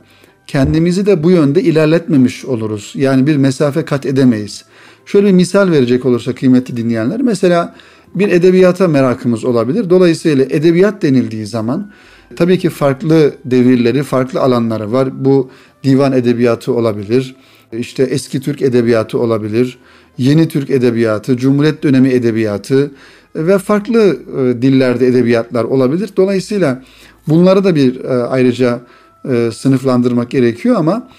kendimizi 0.47 1.05
de 1.05 1.23
bu 1.23 1.31
yönde 1.31 1.61
ilerletmemiş 1.61 2.45
oluruz. 2.45 2.93
Yani 2.95 3.27
bir 3.27 3.35
mesafe 3.35 3.85
kat 3.85 4.05
edemeyiz. 4.05 4.65
Şöyle 5.05 5.27
bir 5.27 5.31
misal 5.31 5.71
verecek 5.71 6.05
olursa 6.05 6.35
kıymetli 6.35 6.77
dinleyenler. 6.77 7.21
Mesela 7.21 7.75
bir 8.15 8.31
edebiyata 8.31 8.87
merakımız 8.87 9.45
olabilir. 9.45 9.89
Dolayısıyla 9.89 10.45
edebiyat 10.49 11.01
denildiği 11.01 11.45
zaman 11.45 11.91
tabii 12.35 12.59
ki 12.59 12.69
farklı 12.69 13.33
devirleri, 13.45 14.03
farklı 14.03 14.41
alanları 14.41 14.91
var. 14.91 15.25
Bu 15.25 15.49
divan 15.83 16.11
edebiyatı 16.11 16.73
olabilir. 16.73 17.35
İşte 17.71 18.03
eski 18.03 18.41
Türk 18.41 18.61
edebiyatı 18.61 19.19
olabilir. 19.19 19.77
Yeni 20.17 20.47
Türk 20.47 20.69
edebiyatı, 20.69 21.37
Cumhuriyet 21.37 21.83
dönemi 21.83 22.09
edebiyatı 22.09 22.91
ve 23.35 23.57
farklı 23.57 24.19
e, 24.37 24.61
dillerde 24.61 25.07
edebiyatlar 25.07 25.63
olabilir. 25.63 26.09
Dolayısıyla 26.17 26.83
bunları 27.27 27.63
da 27.63 27.75
bir 27.75 28.03
e, 28.03 28.07
ayrıca 28.07 28.79
e, 29.29 29.49
sınıflandırmak 29.53 30.31
gerekiyor 30.31 30.75
ama 30.75 31.09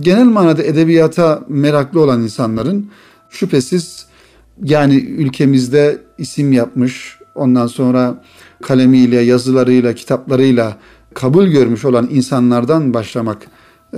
genel 0.00 0.24
manada 0.24 0.62
edebiyata 0.62 1.42
meraklı 1.48 2.00
olan 2.00 2.22
insanların 2.22 2.90
şüphesiz 3.30 4.06
yani 4.62 4.94
ülkemizde 4.96 5.98
isim 6.18 6.52
yapmış, 6.52 7.18
ondan 7.34 7.66
sonra 7.66 8.22
kalemiyle, 8.62 9.20
yazılarıyla, 9.20 9.94
kitaplarıyla 9.94 10.76
kabul 11.14 11.46
görmüş 11.46 11.84
olan 11.84 12.08
insanlardan 12.12 12.94
başlamak 12.94 13.46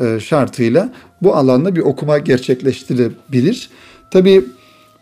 e, 0.00 0.20
şartıyla 0.20 0.92
bu 1.22 1.36
alanda 1.36 1.76
bir 1.76 1.80
okuma 1.80 2.18
gerçekleştirebilir. 2.18 3.70
Tabi 4.10 4.44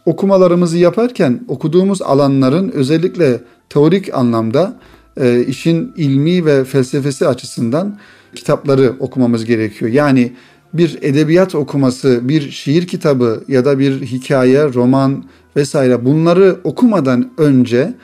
okumalarımızı 0.07 0.79
yaparken 0.79 1.41
okuduğumuz 1.49 2.03
alanların 2.03 2.71
özellikle 2.71 3.41
teorik 3.69 4.15
anlamda 4.15 4.77
e, 5.21 5.45
işin 5.45 5.93
ilmi 5.97 6.47
ve 6.47 6.65
felsefesi 6.65 7.29
açısından 7.29 7.99
kitapları 8.35 8.95
okumamız 8.99 9.45
gerekiyor. 9.45 9.91
Yani 9.91 10.33
bir 10.75 10.99
edebiyat 11.03 11.55
okuması, 11.55 12.29
bir 12.29 12.51
şiir 12.51 12.87
kitabı 12.87 13.45
ya 13.49 13.65
da 13.65 13.79
bir 13.79 14.03
hikaye, 14.03 14.65
roman 14.65 15.25
vesaire 15.57 16.05
bunları 16.05 16.57
okumadan 16.65 17.31
önce 17.39 17.95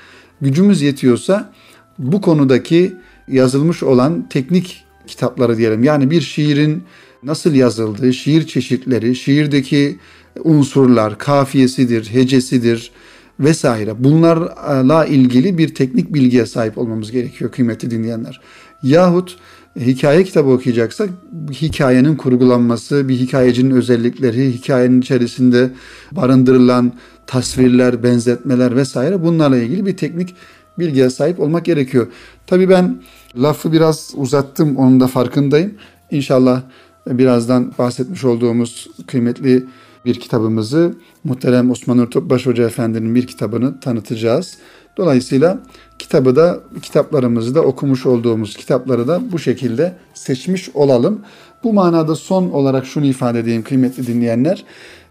gücümüz 0.43 0.83
yetiyorsa 0.83 1.53
bu 1.99 2.21
konudaki 2.21 2.95
yazılmış 3.29 3.83
olan 3.83 4.29
teknik 4.29 4.85
kitapları 5.07 5.57
diyelim. 5.57 5.85
Yani 5.85 6.11
bir 6.11 6.21
şiirin 6.21 6.83
nasıl 7.23 7.55
yazıldığı, 7.55 8.13
şiir 8.13 8.47
çeşitleri, 8.47 9.15
şiirdeki 9.15 9.99
unsurlar, 10.45 11.19
kafiyesidir, 11.19 12.05
hecesidir 12.13 12.93
vesaire. 13.41 14.05
Bunlarla 14.05 15.07
ilgili 15.07 15.59
bir 15.59 15.75
teknik 15.75 16.15
bilgiye 16.15 16.47
sahip 16.47 16.79
olmamız 16.79 17.11
gerekiyor 17.11 17.53
kıymetli 17.53 17.91
dinleyenler. 17.91 18.41
Yahut 18.83 19.37
hikaye 19.77 20.25
kitabı 20.25 20.51
okuyacaksak 20.51 21.11
hikayenin 21.51 22.17
kurgulanması, 22.17 23.09
bir 23.09 23.15
hikayecinin 23.15 23.71
özellikleri, 23.71 24.53
hikayenin 24.53 25.01
içerisinde 25.01 25.71
barındırılan 26.13 26.93
tasvirler, 27.27 28.03
benzetmeler 28.03 28.77
vesaire 28.77 29.23
bunlarla 29.23 29.57
ilgili 29.57 29.87
bir 29.87 29.97
teknik 29.97 30.35
bilgiye 30.79 31.11
sahip 31.11 31.41
olmak 31.41 31.65
gerekiyor. 31.65 32.07
Tabii 32.47 32.69
ben 32.69 33.03
lafı 33.37 33.73
biraz 33.73 34.13
uzattım 34.17 34.77
onun 34.77 35.01
da 35.01 35.07
farkındayım. 35.07 35.75
İnşallah 36.11 36.63
birazdan 37.07 37.73
bahsetmiş 37.79 38.25
olduğumuz 38.25 38.89
kıymetli 39.07 39.67
bir 40.05 40.21
kitabımızı 40.21 40.95
muhterem 41.25 41.71
Osman 41.71 41.97
Nur 41.97 42.11
Topbaş 42.11 42.47
Hoca 42.47 42.67
Efendi'nin 42.67 43.15
bir 43.15 43.27
kitabını 43.27 43.81
tanıtacağız. 43.81 44.59
Dolayısıyla 44.97 45.59
kitabı 45.99 46.37
da 46.37 46.61
kitaplarımızı 46.83 47.55
da 47.55 47.63
okumuş 47.63 48.07
olduğumuz 48.07 48.57
kitapları 48.57 49.09
da 49.09 49.33
bu 49.33 49.39
şekilde 49.39 49.97
seçmiş 50.15 50.69
olalım. 50.75 51.21
Bu 51.65 51.73
manada 51.73 52.15
son 52.15 52.51
olarak 52.51 52.87
şunu 52.87 53.07
ifade 53.07 53.39
edeyim 53.39 53.63
kıymetli 53.63 54.07
dinleyenler. 54.07 54.65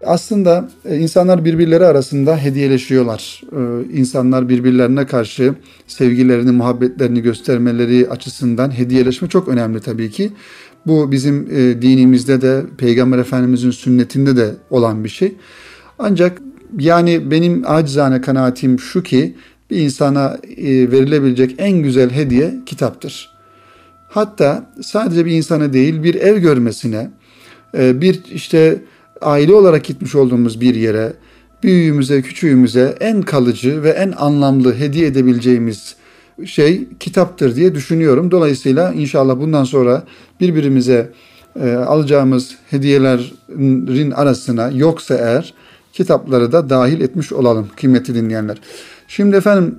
Aslında 0.06 0.68
e, 0.84 0.98
insanlar 0.98 1.44
birbirleri 1.44 1.86
arasında 1.86 2.36
hediyeleşiyorlar. 2.36 3.42
E, 3.52 3.92
insanlar 3.98 4.48
birbirlerine 4.48 5.06
karşı 5.06 5.54
sevgilerini, 5.86 6.50
muhabbetlerini 6.50 7.22
göstermeleri 7.22 8.08
açısından 8.10 8.78
hediyeleşme 8.78 9.28
çok 9.28 9.48
önemli 9.48 9.80
tabii 9.80 10.10
ki. 10.10 10.32
Bu 10.86 11.12
bizim 11.12 11.48
e, 11.50 11.82
dinimizde 11.82 12.42
de 12.42 12.62
Peygamber 12.78 13.18
Efendimizin 13.18 13.70
sünnetinde 13.70 14.36
de 14.36 14.54
olan 14.70 15.04
bir 15.04 15.08
şey. 15.08 15.34
Ancak 15.98 16.42
yani 16.78 17.30
benim 17.30 17.62
acizane 17.66 18.20
kanaatim 18.20 18.78
şu 18.78 19.02
ki 19.02 19.34
bir 19.72 19.76
insana 19.76 20.38
verilebilecek 20.92 21.54
en 21.58 21.82
güzel 21.82 22.10
hediye 22.10 22.54
kitaptır. 22.66 23.32
Hatta 24.08 24.66
sadece 24.82 25.26
bir 25.26 25.32
insana 25.32 25.72
değil 25.72 26.02
bir 26.02 26.14
ev 26.14 26.38
görmesine, 26.38 27.10
bir 27.74 28.20
işte 28.32 28.78
aile 29.20 29.54
olarak 29.54 29.84
gitmiş 29.84 30.14
olduğumuz 30.14 30.60
bir 30.60 30.74
yere, 30.74 31.12
büyüğümüze, 31.62 32.22
küçüğümüze 32.22 32.96
en 33.00 33.22
kalıcı 33.22 33.82
ve 33.82 33.90
en 33.90 34.12
anlamlı 34.16 34.74
hediye 34.74 35.06
edebileceğimiz 35.06 35.96
şey 36.44 36.88
kitaptır 37.00 37.56
diye 37.56 37.74
düşünüyorum. 37.74 38.30
Dolayısıyla 38.30 38.92
inşallah 38.92 39.40
bundan 39.40 39.64
sonra 39.64 40.02
birbirimize 40.40 41.10
e, 41.60 41.70
alacağımız 41.72 42.54
hediyelerin 42.70 44.10
arasına 44.10 44.70
yoksa 44.70 45.14
eğer 45.14 45.54
kitapları 45.92 46.52
da 46.52 46.70
dahil 46.70 47.00
etmiş 47.00 47.32
olalım 47.32 47.68
kıymetli 47.76 48.14
dinleyenler. 48.14 48.58
Şimdi 49.16 49.36
efendim 49.36 49.78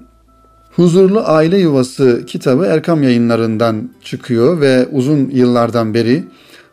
Huzurlu 0.76 1.22
Aile 1.26 1.58
Yuvası 1.58 2.24
kitabı 2.28 2.66
Erkam 2.66 3.04
yayınlarından 3.04 3.90
çıkıyor 4.04 4.62
ve 4.62 4.88
uzun 4.92 5.30
yıllardan 5.30 5.94
beri 5.94 6.24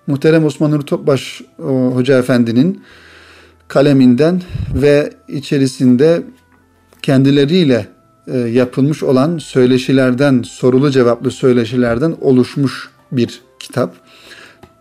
muhterem 0.06 0.44
Osman 0.44 0.70
Nur 0.70 0.80
Topbaş 0.80 1.42
Hoca 1.92 2.18
Efendi'nin 2.18 2.82
kaleminden 3.68 4.42
ve 4.74 5.12
içerisinde 5.28 6.22
kendileriyle 7.02 7.86
e, 8.26 8.38
yapılmış 8.38 9.02
olan 9.02 9.38
söyleşilerden, 9.38 10.42
sorulu 10.42 10.90
cevaplı 10.90 11.30
söyleşilerden 11.30 12.14
oluşmuş 12.20 12.90
bir 13.12 13.40
kitap. 13.60 13.94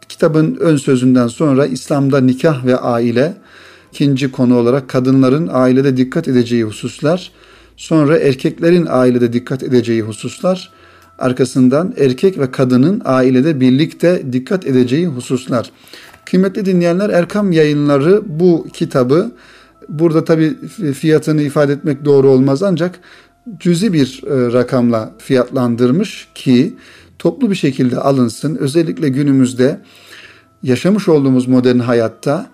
Kitabın 0.09 0.57
ön 0.59 0.77
sözünden 0.77 1.27
sonra 1.27 1.65
İslam'da 1.65 2.21
nikah 2.21 2.65
ve 2.65 2.77
aile, 2.77 3.33
ikinci 3.91 4.31
konu 4.31 4.57
olarak 4.57 4.89
kadınların 4.89 5.49
ailede 5.51 5.97
dikkat 5.97 6.27
edeceği 6.27 6.63
hususlar, 6.63 7.31
sonra 7.79 8.17
erkeklerin 8.17 8.87
ailede 8.89 9.33
dikkat 9.33 9.63
edeceği 9.63 10.01
hususlar, 10.01 10.71
arkasından 11.19 11.93
erkek 11.97 12.39
ve 12.39 12.51
kadının 12.51 13.01
ailede 13.05 13.59
birlikte 13.59 14.23
dikkat 14.33 14.67
edeceği 14.67 15.07
hususlar. 15.07 15.71
Kıymetli 16.25 16.65
dinleyenler 16.65 17.09
Erkam 17.09 17.51
yayınları 17.51 18.21
bu 18.25 18.67
kitabı 18.73 19.31
burada 19.89 20.23
tabi 20.23 20.55
fiyatını 20.93 21.41
ifade 21.41 21.73
etmek 21.73 22.05
doğru 22.05 22.29
olmaz 22.29 22.63
ancak 22.63 22.99
cüzi 23.59 23.93
bir 23.93 24.21
e, 24.23 24.53
rakamla 24.53 25.13
fiyatlandırmış 25.17 26.27
ki 26.35 26.75
toplu 27.19 27.49
bir 27.49 27.55
şekilde 27.55 27.97
alınsın. 27.99 28.55
Özellikle 28.55 29.09
günümüzde 29.09 29.79
yaşamış 30.63 31.09
olduğumuz 31.09 31.47
modern 31.47 31.79
hayatta 31.79 32.49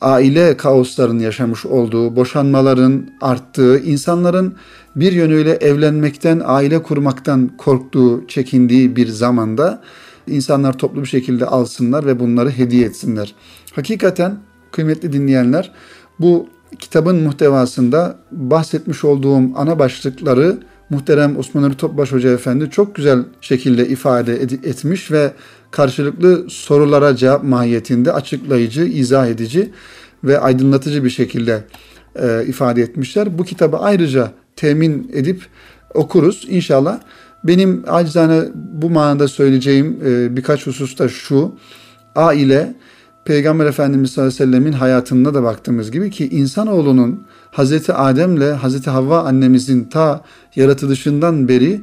aile 0.00 0.56
kaoslarının 0.56 1.18
yaşamış 1.18 1.66
olduğu, 1.66 2.16
boşanmaların 2.16 3.10
arttığı, 3.20 3.78
insanların 3.78 4.54
bir 4.96 5.12
yönüyle 5.12 5.52
evlenmekten, 5.52 6.42
aile 6.44 6.82
kurmaktan 6.82 7.50
korktuğu, 7.58 8.26
çekindiği 8.28 8.96
bir 8.96 9.06
zamanda 9.08 9.82
insanlar 10.26 10.78
toplu 10.78 11.00
bir 11.00 11.06
şekilde 11.06 11.46
alsınlar 11.46 12.06
ve 12.06 12.20
bunları 12.20 12.50
hediye 12.50 12.86
etsinler. 12.86 13.34
Hakikaten 13.74 14.38
kıymetli 14.72 15.12
dinleyenler 15.12 15.72
bu 16.20 16.48
kitabın 16.78 17.16
muhtevasında 17.16 18.18
bahsetmiş 18.32 19.04
olduğum 19.04 19.42
ana 19.56 19.78
başlıkları 19.78 20.58
muhterem 20.90 21.38
Osman 21.38 21.62
Ali 21.62 21.76
Topbaş 21.76 22.12
Hoca 22.12 22.30
Efendi 22.30 22.70
çok 22.70 22.94
güzel 22.94 23.24
şekilde 23.40 23.88
ifade 23.88 24.34
etmiş 24.42 25.10
ve 25.10 25.32
karşılıklı 25.74 26.44
sorulara 26.50 27.16
cevap 27.16 27.44
mahiyetinde 27.44 28.12
açıklayıcı, 28.12 28.84
izah 28.84 29.26
edici 29.26 29.70
ve 30.24 30.38
aydınlatıcı 30.38 31.04
bir 31.04 31.10
şekilde 31.10 31.64
e, 32.16 32.44
ifade 32.46 32.82
etmişler. 32.82 33.38
Bu 33.38 33.44
kitabı 33.44 33.76
ayrıca 33.76 34.32
temin 34.56 35.10
edip 35.14 35.46
okuruz 35.94 36.46
inşallah. 36.48 37.00
Benim 37.44 37.84
acizane 37.86 38.42
bu 38.54 38.90
manada 38.90 39.28
söyleyeceğim 39.28 39.98
e, 40.06 40.36
birkaç 40.36 40.66
hususta 40.66 41.08
şu. 41.08 41.52
Aile 42.16 42.74
Peygamber 43.24 43.66
Efendimiz 43.66 44.10
sallallahu 44.10 44.34
aleyhi 44.34 44.50
ve 44.50 44.52
sellemin 44.52 44.72
hayatında 44.72 45.34
da 45.34 45.42
baktığımız 45.42 45.90
gibi 45.90 46.10
ki 46.10 46.28
insanoğlunun 46.28 47.26
Hazreti 47.50 47.92
Adem'le 47.92 48.52
Hazreti 48.52 48.90
Havva 48.90 49.20
annemizin 49.20 49.84
ta 49.84 50.24
yaratılışından 50.56 51.48
beri 51.48 51.80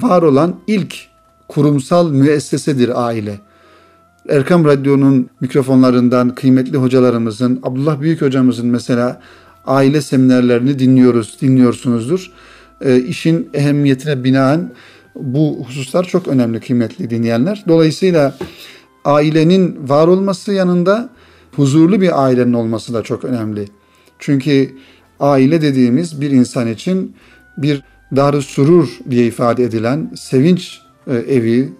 var 0.00 0.22
olan 0.22 0.60
ilk 0.66 1.11
kurumsal 1.54 2.10
müessesedir 2.10 3.06
aile. 3.06 3.40
Erkam 4.28 4.64
Radyo'nun 4.64 5.30
mikrofonlarından 5.40 6.34
kıymetli 6.34 6.76
hocalarımızın, 6.78 7.60
Abdullah 7.62 8.00
Büyük 8.00 8.22
hocamızın 8.22 8.66
mesela 8.66 9.20
aile 9.66 10.00
seminerlerini 10.00 10.78
dinliyoruz, 10.78 11.38
dinliyorsunuzdur. 11.40 12.30
E, 12.84 13.00
işin 13.00 13.50
ehemmiyetine 13.54 14.24
binaen 14.24 14.72
bu 15.14 15.64
hususlar 15.66 16.04
çok 16.04 16.28
önemli 16.28 16.60
kıymetli 16.60 17.10
dinleyenler. 17.10 17.64
Dolayısıyla 17.68 18.38
ailenin 19.04 19.88
var 19.88 20.08
olması 20.08 20.52
yanında 20.52 21.10
huzurlu 21.56 22.00
bir 22.00 22.24
ailenin 22.24 22.52
olması 22.52 22.94
da 22.94 23.02
çok 23.02 23.24
önemli. 23.24 23.68
Çünkü 24.18 24.70
aile 25.20 25.62
dediğimiz 25.62 26.20
bir 26.20 26.30
insan 26.30 26.68
için 26.68 27.16
bir 27.56 27.82
dar 28.16 28.40
surur 28.40 28.98
diye 29.10 29.26
ifade 29.26 29.64
edilen 29.64 30.10
sevinç 30.16 30.81
evi, 31.06 31.72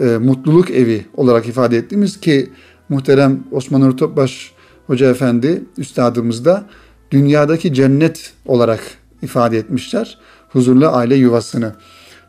e, 0.00 0.04
mutluluk 0.04 0.70
evi 0.70 1.06
olarak 1.14 1.48
ifade 1.48 1.76
ettiğimiz 1.76 2.20
ki 2.20 2.50
muhterem 2.88 3.44
Osman 3.50 3.80
Nur 3.80 3.96
Topbaş 3.96 4.52
Hoca 4.86 5.10
Efendi 5.10 5.64
üstadımız 5.78 6.44
da 6.44 6.64
dünyadaki 7.10 7.74
cennet 7.74 8.32
olarak 8.46 8.80
ifade 9.22 9.58
etmişler 9.58 10.18
huzurlu 10.48 10.88
aile 10.88 11.14
yuvasını. 11.14 11.72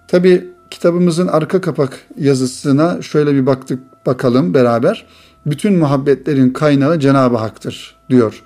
Tabi 0.07 0.45
kitabımızın 0.71 1.27
arka 1.27 1.61
kapak 1.61 1.99
yazısına 2.17 3.01
şöyle 3.01 3.33
bir 3.33 3.45
baktık 3.45 3.79
bakalım 4.05 4.53
beraber. 4.53 5.05
Bütün 5.45 5.77
muhabbetlerin 5.77 6.49
kaynağı 6.49 6.99
Cenab-ı 6.99 7.37
Hak'tır 7.37 7.95
diyor. 8.09 8.43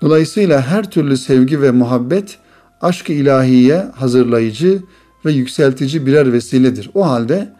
Dolayısıyla 0.00 0.62
her 0.62 0.90
türlü 0.90 1.16
sevgi 1.16 1.62
ve 1.62 1.70
muhabbet 1.70 2.38
aşk-ı 2.80 3.12
ilahiye 3.12 3.86
hazırlayıcı 3.94 4.82
ve 5.24 5.32
yükseltici 5.32 6.06
birer 6.06 6.32
vesiledir. 6.32 6.90
O 6.94 7.06
halde 7.06 7.52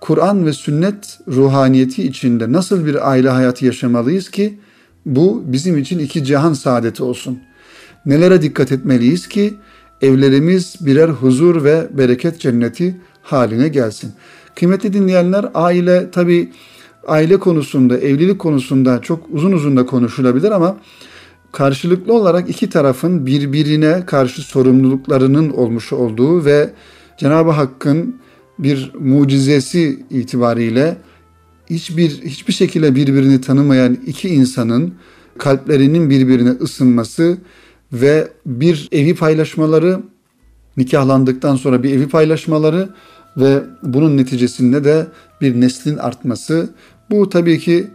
Kur'an 0.00 0.46
ve 0.46 0.52
sünnet 0.52 1.18
ruhaniyeti 1.28 2.02
içinde 2.02 2.52
nasıl 2.52 2.86
bir 2.86 3.10
aile 3.10 3.28
hayatı 3.28 3.66
yaşamalıyız 3.66 4.30
ki 4.30 4.58
bu 5.06 5.42
bizim 5.46 5.78
için 5.78 5.98
iki 5.98 6.24
cihan 6.24 6.52
saadeti 6.52 7.02
olsun. 7.02 7.38
Nelere 8.06 8.42
dikkat 8.42 8.72
etmeliyiz 8.72 9.28
ki 9.28 9.54
evlerimiz 10.02 10.76
birer 10.80 11.08
huzur 11.08 11.64
ve 11.64 11.88
bereket 11.98 12.40
cenneti 12.40 12.96
haline 13.22 13.68
gelsin. 13.68 14.12
Kıymetli 14.54 14.92
dinleyenler 14.92 15.46
aile 15.54 16.10
tabi 16.10 16.52
aile 17.06 17.36
konusunda, 17.36 17.98
evlilik 17.98 18.38
konusunda 18.38 19.02
çok 19.02 19.26
uzun 19.30 19.52
uzun 19.52 19.76
da 19.76 19.86
konuşulabilir 19.86 20.50
ama 20.50 20.76
karşılıklı 21.52 22.12
olarak 22.12 22.50
iki 22.50 22.70
tarafın 22.70 23.26
birbirine 23.26 24.06
karşı 24.06 24.42
sorumluluklarının 24.42 25.50
olmuş 25.50 25.92
olduğu 25.92 26.44
ve 26.44 26.70
Cenab-ı 27.18 27.50
Hakk'ın 27.50 28.16
bir 28.58 28.92
mucizesi 29.00 30.04
itibariyle 30.10 30.96
hiçbir 31.70 32.10
hiçbir 32.10 32.52
şekilde 32.52 32.94
birbirini 32.94 33.40
tanımayan 33.40 33.98
iki 34.06 34.28
insanın 34.28 34.94
kalplerinin 35.38 36.10
birbirine 36.10 36.50
ısınması 36.50 37.38
ve 37.92 38.28
bir 38.46 38.88
evi 38.92 39.14
paylaşmaları, 39.14 40.00
nikahlandıktan 40.76 41.56
sonra 41.56 41.82
bir 41.82 41.90
evi 41.90 42.08
paylaşmaları 42.08 42.88
ve 43.36 43.62
bunun 43.82 44.16
neticesinde 44.16 44.84
de 44.84 45.06
bir 45.40 45.60
neslin 45.60 45.96
artması. 45.96 46.70
Bu 47.10 47.28
tabii 47.28 47.58
ki 47.58 47.86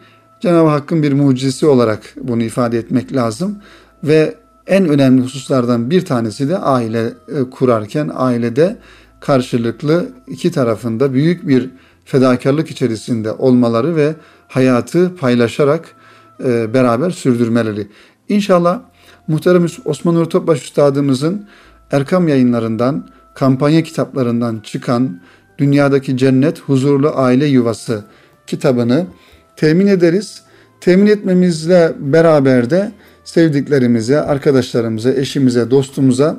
Cenab-ı 0.42 0.70
Hakk'ın 0.70 1.04
bir 1.04 1.14
mucizesi 1.14 1.66
olarak 1.66 2.16
bunu 2.22 2.44
ifade 2.44 2.78
etmek 2.78 3.16
lazım 3.16 3.58
ve 4.04 4.36
en 4.68 4.90
önemli 4.90 5.22
hususlardan 5.22 5.90
bir 5.90 6.06
tanesi 6.06 6.50
de 6.50 6.58
aile 6.58 7.06
e, 7.06 7.50
kurarken 7.52 8.12
ailede 8.14 8.78
karşılıklı 9.26 10.10
iki 10.28 10.52
tarafında 10.52 11.14
büyük 11.14 11.48
bir 11.48 11.70
fedakarlık 12.06 12.72
içerisinde 12.72 13.32
olmaları 13.32 13.96
ve 13.96 14.16
hayatı 14.48 15.16
paylaşarak 15.16 15.96
e, 16.44 16.74
beraber 16.74 17.10
sürdürmeleri. 17.10 17.88
İnşallah 18.30 18.82
muhterem 19.28 19.66
Osman 19.86 20.16
Nuri 20.16 20.30
Topbaş 20.30 20.64
Üstadımızın 20.64 21.48
Erkam 21.92 22.28
yayınlarından, 22.28 23.10
kampanya 23.36 23.84
kitaplarından 23.84 24.60
çıkan 24.60 25.22
Dünyadaki 25.58 26.18
Cennet 26.18 26.60
Huzurlu 26.60 27.12
Aile 27.16 27.46
Yuvası 27.46 28.04
kitabını 28.48 29.08
temin 29.56 29.88
ederiz. 29.88 30.42
Temin 30.82 31.08
etmemizle 31.08 31.94
beraber 32.00 32.70
de 32.70 32.92
sevdiklerimize, 33.24 34.22
arkadaşlarımıza, 34.22 35.12
eşimize, 35.14 35.72
dostumuza 35.72 36.38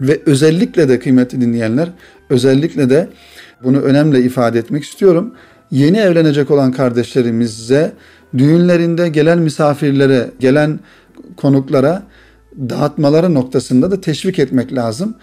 ve 0.00 0.20
özellikle 0.26 0.88
de 0.88 0.98
kıymetli 0.98 1.40
dinleyenler, 1.40 1.88
özellikle 2.30 2.90
de 2.90 3.08
bunu 3.64 3.80
önemli 3.80 4.22
ifade 4.22 4.58
etmek 4.58 4.84
istiyorum. 4.84 5.34
Yeni 5.70 5.98
evlenecek 5.98 6.50
olan 6.50 6.72
kardeşlerimize 6.72 7.92
düğünlerinde 8.38 9.08
gelen 9.08 9.38
misafirlere, 9.38 10.30
gelen 10.40 10.80
konuklara 11.36 12.02
dağıtmaları 12.56 13.34
noktasında 13.34 13.90
da 13.90 14.00
teşvik 14.00 14.38
etmek 14.38 14.74
lazım. 14.74 15.14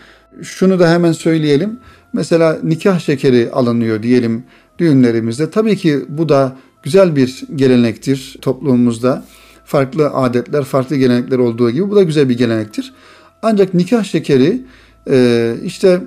Şunu 0.41 0.79
da 0.79 0.91
hemen 0.91 1.11
söyleyelim. 1.11 1.79
Mesela 2.13 2.57
nikah 2.63 2.99
şekeri 2.99 3.51
alınıyor 3.51 4.03
diyelim 4.03 4.43
düğünlerimizde. 4.79 5.49
Tabii 5.49 5.77
ki 5.77 5.99
bu 6.09 6.29
da 6.29 6.55
güzel 6.83 7.15
bir 7.15 7.43
gelenektir 7.55 8.37
toplumumuzda. 8.41 9.25
Farklı 9.65 10.09
adetler, 10.09 10.63
farklı 10.63 10.95
gelenekler 10.95 11.37
olduğu 11.37 11.71
gibi 11.71 11.89
bu 11.89 11.95
da 11.95 12.03
güzel 12.03 12.29
bir 12.29 12.37
gelenektir. 12.37 12.93
Ancak 13.41 13.73
nikah 13.73 14.03
şekeri 14.03 14.61
e, 15.09 15.55
işte 15.63 16.01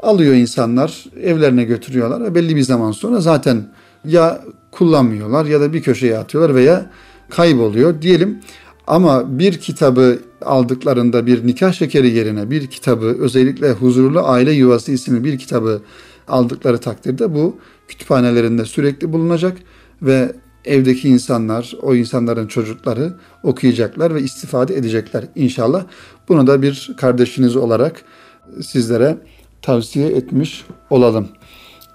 alıyor 0.00 0.34
insanlar, 0.34 1.04
evlerine 1.22 1.64
götürüyorlar 1.64 2.24
ve 2.24 2.34
belli 2.34 2.56
bir 2.56 2.62
zaman 2.62 2.92
sonra 2.92 3.20
zaten 3.20 3.68
ya 4.04 4.42
kullanmıyorlar 4.70 5.44
ya 5.44 5.60
da 5.60 5.72
bir 5.72 5.82
köşeye 5.82 6.18
atıyorlar 6.18 6.54
veya 6.54 6.90
kayboluyor 7.30 8.02
diyelim. 8.02 8.38
Ama 8.86 9.38
bir 9.38 9.58
kitabı 9.58 10.18
aldıklarında 10.42 11.26
bir 11.26 11.46
nikah 11.46 11.72
şekeri 11.72 12.10
yerine 12.10 12.50
bir 12.50 12.66
kitabı 12.66 13.16
özellikle 13.20 13.72
Huzurlu 13.72 14.20
Aile 14.20 14.52
Yuvası 14.52 14.92
isimli 14.92 15.24
bir 15.24 15.38
kitabı 15.38 15.82
aldıkları 16.28 16.78
takdirde 16.78 17.34
bu 17.34 17.56
kütüphanelerinde 17.88 18.64
sürekli 18.64 19.12
bulunacak 19.12 19.56
ve 20.02 20.32
evdeki 20.66 21.08
insanlar, 21.08 21.72
o 21.82 21.94
insanların 21.94 22.46
çocukları 22.46 23.12
okuyacaklar 23.42 24.14
ve 24.14 24.22
istifade 24.22 24.76
edecekler 24.76 25.24
inşallah. 25.34 25.84
Bunu 26.28 26.46
da 26.46 26.62
bir 26.62 26.94
kardeşiniz 26.96 27.56
olarak 27.56 28.02
sizlere 28.62 29.16
tavsiye 29.62 30.08
etmiş 30.08 30.64
olalım. 30.90 31.28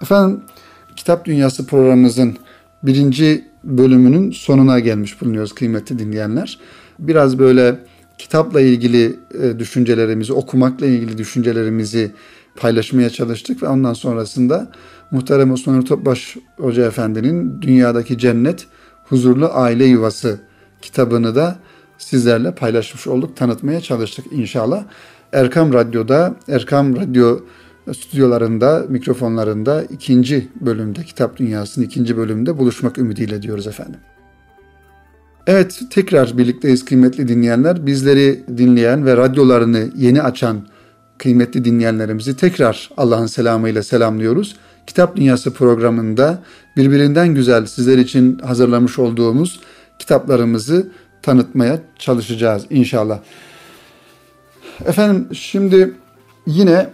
Efendim 0.02 0.42
Kitap 0.96 1.26
Dünyası 1.26 1.66
programımızın 1.66 2.38
birinci 2.84 3.46
bölümünün 3.64 4.32
sonuna 4.32 4.80
gelmiş 4.80 5.22
bulunuyoruz 5.22 5.56
kıymetli 5.56 6.00
dinleyenler. 6.00 6.60
Biraz 7.00 7.40
böyle 7.40 7.80
kitapla 8.18 8.62
ilgili 8.62 9.16
e, 9.44 9.60
düşüncelerimizi, 9.60 10.34
okumakla 10.34 10.86
ilgili 10.86 11.18
düşüncelerimizi 11.18 12.12
paylaşmaya 12.56 13.10
çalıştık 13.10 13.64
ve 13.64 13.68
ondan 13.68 13.94
sonrasında 13.94 14.72
Muhterem 15.12 15.52
Osman 15.52 15.82
Topbaş 15.82 16.38
Hoca 16.58 16.86
Efendi'nin 16.86 17.62
Dünyadaki 17.62 18.18
Cennet 18.18 18.68
Huzurlu 19.04 19.50
Aile 19.54 19.86
Yuvası 19.86 20.40
kitabını 20.82 21.36
da 21.36 21.56
sizlerle 21.98 22.56
paylaşmış 22.56 23.08
olduk, 23.08 23.38
tanıtmaya 23.38 23.82
çalıştık 23.82 24.26
inşallah. 24.32 24.84
Erkam 25.34 25.74
Radyo'da, 25.74 26.36
Erkam 26.48 26.96
Radyo 26.96 27.40
stüdyolarında, 27.94 28.86
mikrofonlarında 28.90 29.84
ikinci 29.84 30.48
bölümde, 30.62 31.04
Kitap 31.04 31.38
Dünyası'nın 31.38 31.86
ikinci 31.86 32.18
bölümünde 32.18 32.58
buluşmak 32.58 32.98
ümidiyle 32.98 33.42
diyoruz 33.42 33.68
efendim. 33.68 34.00
Evet, 35.48 35.82
tekrar 35.90 36.38
birlikteyiz 36.38 36.86
kıymetli 36.86 37.28
dinleyenler. 37.28 37.86
Bizleri 37.86 38.44
dinleyen 38.58 39.06
ve 39.06 39.18
radyolarını 39.18 39.90
yeni 39.96 40.22
açan 40.22 40.68
kıymetli 41.18 41.66
dinleyenlerimizi 41.66 42.38
tekrar 42.38 42.90
Allah'ın 42.98 43.26
selamıyla 43.26 43.84
selamlıyoruz. 43.84 44.56
Kitap 44.88 45.16
Dünyası 45.16 45.54
programında 45.54 46.44
birbirinden 46.78 47.36
güzel 47.36 47.66
sizler 47.66 47.98
için 47.98 48.40
hazırlamış 48.40 49.00
olduğumuz 49.00 49.60
kitaplarımızı 50.00 50.88
tanıtmaya 51.22 51.80
çalışacağız 52.00 52.66
inşallah. 52.70 53.20
Efendim 54.86 55.28
şimdi 55.34 55.94
yine 56.48 56.90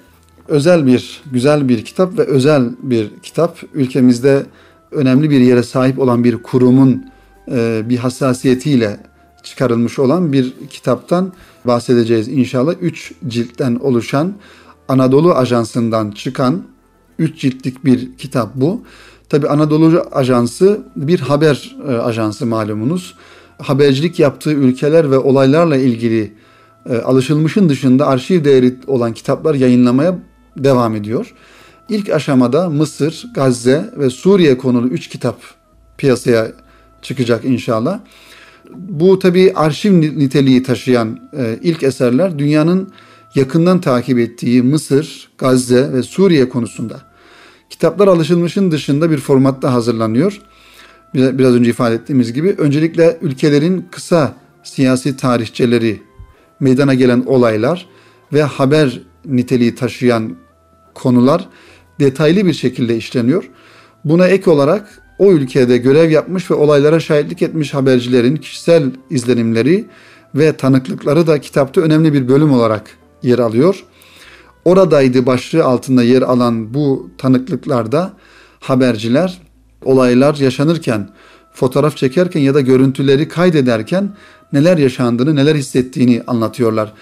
özel 0.47 0.85
bir, 0.85 1.21
güzel 1.31 1.69
bir 1.69 1.85
kitap 1.85 2.17
ve 2.17 2.23
özel 2.23 2.69
bir 2.81 3.09
kitap. 3.23 3.59
Ülkemizde 3.73 4.45
önemli 4.91 5.29
bir 5.29 5.39
yere 5.39 5.63
sahip 5.63 5.99
olan 5.99 6.23
bir 6.23 6.43
kurumun 6.43 7.05
e, 7.51 7.81
bir 7.89 7.97
hassasiyetiyle 7.97 8.99
çıkarılmış 9.43 9.99
olan 9.99 10.33
bir 10.33 10.53
kitaptan 10.69 11.33
bahsedeceğiz 11.65 12.27
inşallah. 12.27 12.73
Üç 12.81 13.13
ciltten 13.27 13.75
oluşan 13.75 14.33
Anadolu 14.87 15.33
Ajansı'ndan 15.33 16.11
çıkan 16.11 16.63
üç 17.19 17.41
ciltlik 17.41 17.85
bir 17.85 18.17
kitap 18.17 18.55
bu. 18.55 18.81
Tabi 19.29 19.47
Anadolu 19.47 20.05
Ajansı 20.11 20.79
bir 20.95 21.19
haber 21.19 21.75
e, 21.87 21.91
ajansı 21.91 22.45
malumunuz. 22.45 23.15
Habercilik 23.61 24.19
yaptığı 24.19 24.51
ülkeler 24.53 25.11
ve 25.11 25.17
olaylarla 25.17 25.77
ilgili 25.77 26.33
e, 26.89 26.97
alışılmışın 26.97 27.69
dışında 27.69 28.07
arşiv 28.07 28.43
değeri 28.43 28.75
olan 28.87 29.13
kitaplar 29.13 29.55
yayınlamaya 29.55 30.19
devam 30.57 30.95
ediyor. 30.95 31.33
İlk 31.89 32.09
aşamada 32.09 32.69
Mısır, 32.69 33.25
Gazze 33.35 33.89
ve 33.97 34.09
Suriye 34.09 34.57
konulu 34.57 34.87
üç 34.87 35.07
kitap 35.07 35.37
piyasaya 35.97 36.51
çıkacak 37.01 37.45
inşallah. 37.45 37.99
Bu 38.75 39.19
tabi 39.19 39.53
arşiv 39.55 40.01
niteliği 40.01 40.63
taşıyan 40.63 41.19
e, 41.37 41.59
ilk 41.61 41.83
eserler 41.83 42.39
dünyanın 42.39 42.91
yakından 43.35 43.81
takip 43.81 44.19
ettiği 44.19 44.63
Mısır, 44.63 45.29
Gazze 45.37 45.93
ve 45.93 46.03
Suriye 46.03 46.49
konusunda. 46.49 47.06
Kitaplar 47.69 48.07
alışılmışın 48.07 48.71
dışında 48.71 49.11
bir 49.11 49.17
formatta 49.17 49.73
hazırlanıyor. 49.73 50.41
Biraz 51.13 51.55
önce 51.55 51.69
ifade 51.69 51.95
ettiğimiz 51.95 52.33
gibi 52.33 52.55
öncelikle 52.57 53.17
ülkelerin 53.21 53.87
kısa 53.91 54.35
siyasi 54.63 55.17
tarihçeleri, 55.17 56.01
meydana 56.59 56.93
gelen 56.93 57.23
olaylar 57.25 57.85
ve 58.33 58.43
haber 58.43 59.01
niteliği 59.25 59.75
taşıyan 59.75 60.35
konular 60.93 61.49
detaylı 61.99 62.45
bir 62.45 62.53
şekilde 62.53 62.97
işleniyor. 62.97 63.49
Buna 64.05 64.27
ek 64.27 64.51
olarak 64.51 65.01
o 65.19 65.31
ülkede 65.31 65.77
görev 65.77 66.09
yapmış 66.09 66.51
ve 66.51 66.55
olaylara 66.55 66.99
şahitlik 66.99 67.41
etmiş 67.41 67.73
habercilerin 67.73 68.35
kişisel 68.35 68.91
izlenimleri 69.09 69.85
ve 70.35 70.53
tanıklıkları 70.57 71.27
da 71.27 71.41
kitapta 71.41 71.81
önemli 71.81 72.13
bir 72.13 72.27
bölüm 72.27 72.51
olarak 72.51 72.97
yer 73.23 73.39
alıyor. 73.39 73.85
Oradaydı 74.67 75.25
başlığı 75.25 75.63
altında 75.63 76.03
yer 76.03 76.21
alan 76.21 76.73
bu 76.73 77.09
tanıklıklarda 77.17 78.13
haberciler 78.59 79.41
olaylar 79.83 80.35
yaşanırken, 80.35 81.09
fotoğraf 81.53 81.97
çekerken 81.97 82.41
ya 82.41 82.53
da 82.53 82.61
görüntüleri 82.61 83.27
kaydederken 83.27 84.09
neler 84.53 84.77
yaşandığını, 84.77 85.35
neler 85.35 85.55
hissettiğini 85.55 86.23
anlatıyorlar. 86.27 86.93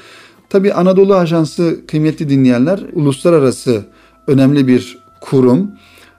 Tabi 0.49 0.73
Anadolu 0.73 1.15
Ajansı 1.15 1.79
kıymetli 1.87 2.29
dinleyenler 2.29 2.79
uluslararası 2.93 3.85
önemli 4.27 4.67
bir 4.67 4.97
kurum. 5.21 5.71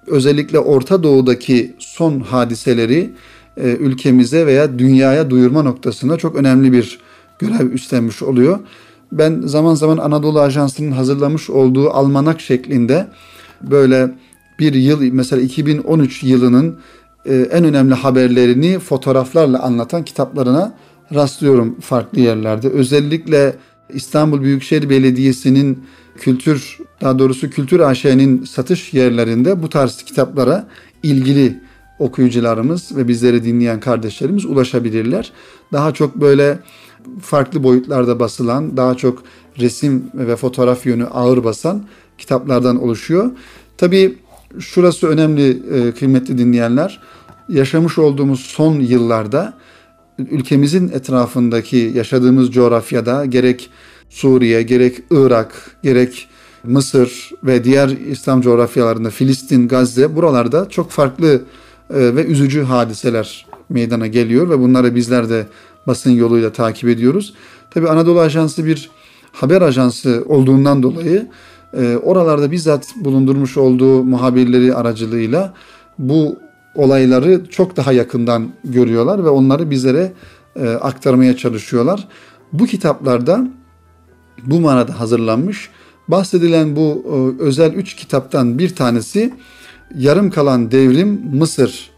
Özellikle 0.06 0.58
Orta 0.58 1.02
Doğu'daki 1.02 1.74
son 1.78 2.20
hadiseleri 2.20 3.10
e, 3.56 3.70
ülkemize 3.70 4.46
veya 4.46 4.78
dünyaya 4.78 5.30
duyurma 5.30 5.62
noktasında 5.62 6.16
çok 6.16 6.36
önemli 6.36 6.72
bir 6.72 6.98
görev 7.38 7.72
üstlenmiş 7.72 8.22
oluyor. 8.22 8.58
Ben 9.12 9.40
zaman 9.40 9.74
zaman 9.74 9.98
Anadolu 9.98 10.40
Ajansı'nın 10.40 10.92
hazırlamış 10.92 11.50
olduğu 11.50 11.90
almanak 11.90 12.40
şeklinde 12.40 13.06
böyle 13.62 14.14
bir 14.58 14.74
yıl 14.74 15.12
mesela 15.12 15.42
2013 15.42 16.22
yılının 16.22 16.78
e, 17.26 17.34
en 17.34 17.64
önemli 17.64 17.94
haberlerini 17.94 18.78
fotoğraflarla 18.78 19.62
anlatan 19.62 20.04
kitaplarına 20.04 20.74
rastlıyorum 21.14 21.80
farklı 21.80 22.20
yerlerde. 22.20 22.68
Özellikle 22.68 23.56
İstanbul 23.88 24.42
Büyükşehir 24.42 24.90
Belediyesi'nin 24.90 25.84
kültür 26.16 26.78
daha 27.00 27.18
doğrusu 27.18 27.50
Kültür 27.50 27.80
AŞ'nin 27.80 28.44
satış 28.44 28.94
yerlerinde 28.94 29.62
bu 29.62 29.68
tarz 29.68 29.96
kitaplara 29.96 30.68
ilgili 31.02 31.60
okuyucularımız 31.98 32.96
ve 32.96 33.08
bizleri 33.08 33.44
dinleyen 33.44 33.80
kardeşlerimiz 33.80 34.44
ulaşabilirler. 34.44 35.32
Daha 35.72 35.94
çok 35.94 36.16
böyle 36.16 36.58
farklı 37.20 37.62
boyutlarda 37.62 38.20
basılan, 38.20 38.76
daha 38.76 38.94
çok 38.94 39.22
resim 39.58 40.04
ve 40.14 40.36
fotoğraf 40.36 40.86
yönü 40.86 41.06
ağır 41.06 41.44
basan 41.44 41.84
kitaplardan 42.18 42.82
oluşuyor. 42.82 43.30
Tabii 43.78 44.18
şurası 44.58 45.06
önemli 45.06 45.62
e, 45.72 45.92
kıymetli 45.92 46.38
dinleyenler. 46.38 47.00
Yaşamış 47.48 47.98
olduğumuz 47.98 48.40
son 48.40 48.80
yıllarda 48.80 49.54
ülkemizin 50.18 50.88
etrafındaki 50.88 51.92
yaşadığımız 51.94 52.50
coğrafyada 52.50 53.24
gerek 53.24 53.70
Suriye, 54.10 54.62
gerek 54.62 54.96
Irak, 55.10 55.76
gerek 55.82 56.28
Mısır 56.64 57.30
ve 57.44 57.64
diğer 57.64 57.88
İslam 57.88 58.40
coğrafyalarında 58.40 59.10
Filistin, 59.10 59.68
Gazze 59.68 60.16
buralarda 60.16 60.68
çok 60.68 60.90
farklı 60.90 61.42
e, 61.90 62.16
ve 62.16 62.24
üzücü 62.24 62.62
hadiseler 62.62 63.46
meydana 63.68 64.06
geliyor 64.06 64.50
ve 64.50 64.58
bunları 64.58 64.94
bizler 64.94 65.28
de 65.30 65.46
basın 65.86 66.10
yoluyla 66.10 66.52
takip 66.52 66.88
ediyoruz. 66.88 67.34
Tabi 67.70 67.88
Anadolu 67.88 68.20
Ajansı 68.20 68.64
bir 68.64 68.90
haber 69.32 69.62
ajansı 69.62 70.24
olduğundan 70.28 70.82
dolayı 70.82 71.26
e, 71.76 71.96
oralarda 71.96 72.50
bizzat 72.50 72.94
bulundurmuş 72.96 73.56
olduğu 73.56 74.04
muhabirleri 74.04 74.74
aracılığıyla 74.74 75.54
bu 75.98 76.38
olayları 76.74 77.46
çok 77.50 77.76
daha 77.76 77.92
yakından 77.92 78.48
görüyorlar 78.64 79.24
ve 79.24 79.28
onları 79.28 79.70
bizlere 79.70 80.12
e, 80.56 80.68
aktarmaya 80.68 81.36
çalışıyorlar. 81.36 82.08
Bu 82.52 82.66
kitaplarda 82.66 83.48
bu 84.44 84.60
manada 84.60 85.00
hazırlanmış. 85.00 85.70
Bahsedilen 86.08 86.76
bu 86.76 87.04
e, 87.06 87.42
özel 87.42 87.72
üç 87.74 87.96
kitaptan 87.96 88.58
bir 88.58 88.74
tanesi 88.74 89.34
Yarım 89.94 90.30
Kalan 90.30 90.70
Devrim 90.70 91.22
Mısır 91.34 91.90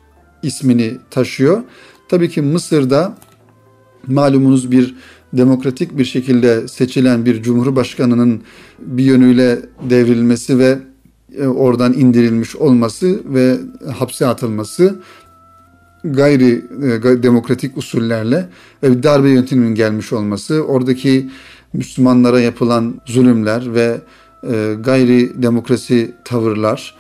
ismini 0.42 0.98
taşıyor. 1.10 1.62
Tabii 2.08 2.28
ki 2.28 2.42
Mısır'da 2.42 3.14
malumunuz 4.08 4.70
bir 4.70 4.94
demokratik 5.32 5.98
bir 5.98 6.04
şekilde 6.04 6.68
seçilen 6.68 7.24
bir 7.24 7.42
cumhurbaşkanının 7.42 8.42
bir 8.78 9.04
yönüyle 9.04 9.58
devrilmesi 9.90 10.58
ve 10.58 10.78
e, 11.38 11.46
oradan 11.46 11.92
indirilmiş 11.92 12.56
olması 12.56 13.20
ve 13.34 13.56
hapse 13.92 14.26
atılması 14.26 15.00
gayri 16.04 16.64
e, 16.82 17.22
demokratik 17.22 17.76
usullerle 17.76 18.48
ve 18.82 18.96
bir 18.96 19.02
darbe 19.02 19.30
yönteminin 19.30 19.74
gelmiş 19.74 20.12
olması, 20.12 20.54
oradaki 20.54 21.30
Müslümanlara 21.72 22.40
yapılan 22.40 23.00
zulümler 23.06 23.74
ve 23.74 24.00
e, 24.50 24.74
gayri 24.80 25.42
demokrasi 25.42 26.14
tavırlar, 26.24 26.94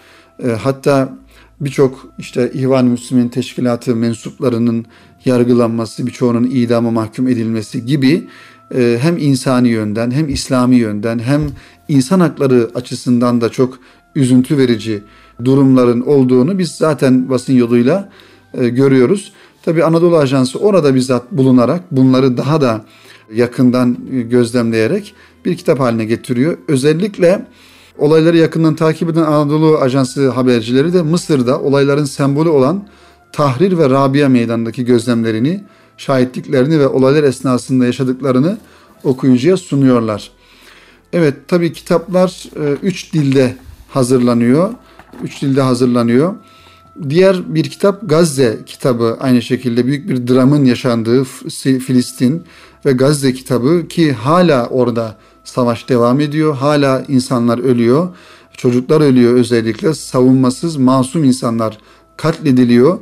hatta 0.58 1.18
birçok 1.60 2.06
işte 2.18 2.50
İhvan 2.54 2.84
Müslümin 2.84 3.28
Teşkilatı 3.28 3.96
mensuplarının 3.96 4.86
yargılanması, 5.28 6.06
birçoğunun 6.06 6.44
idama 6.44 6.90
mahkum 6.90 7.28
edilmesi 7.28 7.86
gibi 7.86 8.28
e, 8.74 8.98
hem 9.00 9.18
insani 9.18 9.68
yönden 9.68 10.10
hem 10.10 10.28
İslami 10.28 10.76
yönden 10.76 11.18
hem 11.18 11.42
insan 11.88 12.20
hakları 12.20 12.70
açısından 12.74 13.40
da 13.40 13.48
çok 13.48 13.78
üzüntü 14.14 14.58
verici 14.58 15.02
durumların 15.44 16.00
olduğunu 16.00 16.58
biz 16.58 16.68
zaten 16.68 17.30
basın 17.30 17.52
yoluyla 17.52 18.08
e, 18.54 18.68
görüyoruz. 18.68 19.32
Tabi 19.64 19.84
Anadolu 19.84 20.18
Ajansı 20.18 20.58
orada 20.58 20.94
bizzat 20.94 21.32
bulunarak 21.32 21.82
bunları 21.90 22.36
daha 22.36 22.60
da 22.60 22.84
yakından 23.34 23.96
gözlemleyerek 24.30 25.14
bir 25.44 25.56
kitap 25.56 25.80
haline 25.80 26.04
getiriyor. 26.04 26.58
Özellikle 26.68 27.46
Olayları 27.98 28.36
yakından 28.36 28.74
takip 28.74 29.10
eden 29.10 29.22
Anadolu 29.22 29.78
Ajansı 29.78 30.30
habercileri 30.30 30.92
de 30.92 31.02
Mısır'da 31.02 31.60
olayların 31.60 32.04
sembolü 32.04 32.48
olan 32.48 32.84
Tahrir 33.32 33.78
ve 33.78 33.90
Rabia 33.90 34.28
meydanındaki 34.28 34.84
gözlemlerini, 34.84 35.64
şahitliklerini 35.96 36.80
ve 36.80 36.88
olaylar 36.88 37.22
esnasında 37.22 37.86
yaşadıklarını 37.86 38.58
okuyucuya 39.04 39.56
sunuyorlar. 39.56 40.30
Evet 41.12 41.34
tabi 41.48 41.72
kitaplar 41.72 42.44
e, 42.56 42.76
üç 42.82 43.12
dilde 43.12 43.56
hazırlanıyor. 43.88 44.74
Üç 45.22 45.42
dilde 45.42 45.62
hazırlanıyor. 45.62 46.34
Diğer 47.08 47.54
bir 47.54 47.64
kitap 47.64 48.08
Gazze 48.08 48.58
kitabı 48.66 49.16
aynı 49.20 49.42
şekilde 49.42 49.86
büyük 49.86 50.08
bir 50.08 50.26
dramın 50.26 50.64
yaşandığı 50.64 51.24
Filistin 51.24 52.44
ve 52.86 52.92
Gazze 52.92 53.32
kitabı 53.32 53.88
ki 53.88 54.12
hala 54.12 54.66
orada 54.66 55.16
Savaş 55.48 55.88
devam 55.88 56.20
ediyor. 56.20 56.56
Hala 56.56 57.04
insanlar 57.08 57.58
ölüyor. 57.58 58.08
Çocuklar 58.56 59.00
ölüyor 59.00 59.34
özellikle. 59.34 59.94
Savunmasız 59.94 60.76
masum 60.76 61.24
insanlar 61.24 61.78
katlediliyor. 62.18 62.98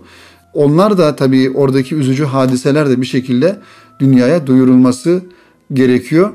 Onlar 0.52 0.98
da 0.98 1.16
tabii 1.16 1.50
oradaki 1.50 1.94
üzücü 1.94 2.24
hadiseler 2.24 2.90
de 2.90 3.00
bir 3.00 3.07
şekilde 3.07 3.59
dünyaya 4.00 4.46
duyurulması 4.46 5.22
gerekiyor. 5.72 6.31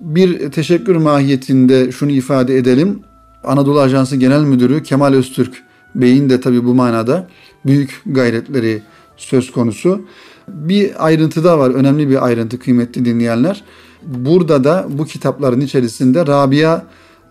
Bir 0.00 0.50
teşekkür 0.50 0.96
mahiyetinde 0.96 1.92
şunu 1.92 2.10
ifade 2.10 2.56
edelim. 2.56 3.00
Anadolu 3.44 3.80
Ajansı 3.80 4.16
Genel 4.16 4.42
Müdürü 4.42 4.82
Kemal 4.82 5.12
Öztürk 5.12 5.62
Bey'in 5.94 6.30
de 6.30 6.40
tabii 6.40 6.64
bu 6.64 6.74
manada 6.74 7.28
büyük 7.66 8.02
gayretleri 8.06 8.82
söz 9.16 9.52
konusu. 9.52 10.00
Bir 10.48 11.06
ayrıntı 11.06 11.44
da 11.44 11.58
var, 11.58 11.70
önemli 11.70 12.08
bir 12.08 12.24
ayrıntı 12.26 12.58
kıymetli 12.58 13.04
dinleyenler. 13.04 13.64
Burada 14.02 14.64
da 14.64 14.86
bu 14.88 15.04
kitapların 15.04 15.60
içerisinde 15.60 16.26
Rabia 16.26 16.82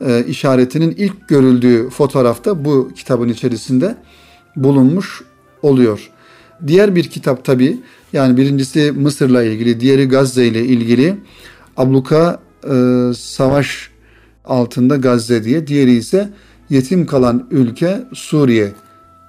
e, 0.02 0.26
işaretinin 0.28 0.96
ilk 0.98 1.28
görüldüğü 1.28 1.90
fotoğrafta 1.90 2.66
bu 2.66 2.92
kitabın 2.96 3.30
içerisinde 3.30 3.98
bulunmuş 4.58 5.22
oluyor. 5.62 6.10
Diğer 6.68 6.96
bir 6.96 7.04
kitap 7.04 7.46
tabi 7.46 7.80
yani 8.14 8.38
birincisi 8.38 8.92
Mısır'la 8.92 9.44
ilgili, 9.44 9.80
diğeri 9.80 10.08
Gazze 10.08 10.48
ile 10.48 10.66
ilgili. 10.66 11.16
Abluka 11.78 12.40
e, 12.64 12.76
Savaş 13.16 13.90
altında 14.46 14.96
Gazze 14.96 15.44
diye, 15.44 15.68
diğeri 15.68 15.92
ise 15.92 16.30
Yetim 16.70 17.06
kalan 17.06 17.48
ülke 17.52 18.06
Suriye 18.14 18.72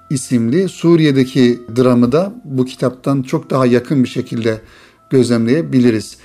isimli. 0.09 0.69
Suriye'deki 0.69 1.59
dramı 1.75 2.11
da 2.11 2.33
bu 2.45 2.65
kitaptan 2.65 3.21
çok 3.21 3.49
daha 3.49 3.65
yakın 3.65 4.03
bir 4.03 4.09
şekilde 4.09 4.61
gözlemleyebiliriz. 5.09 6.17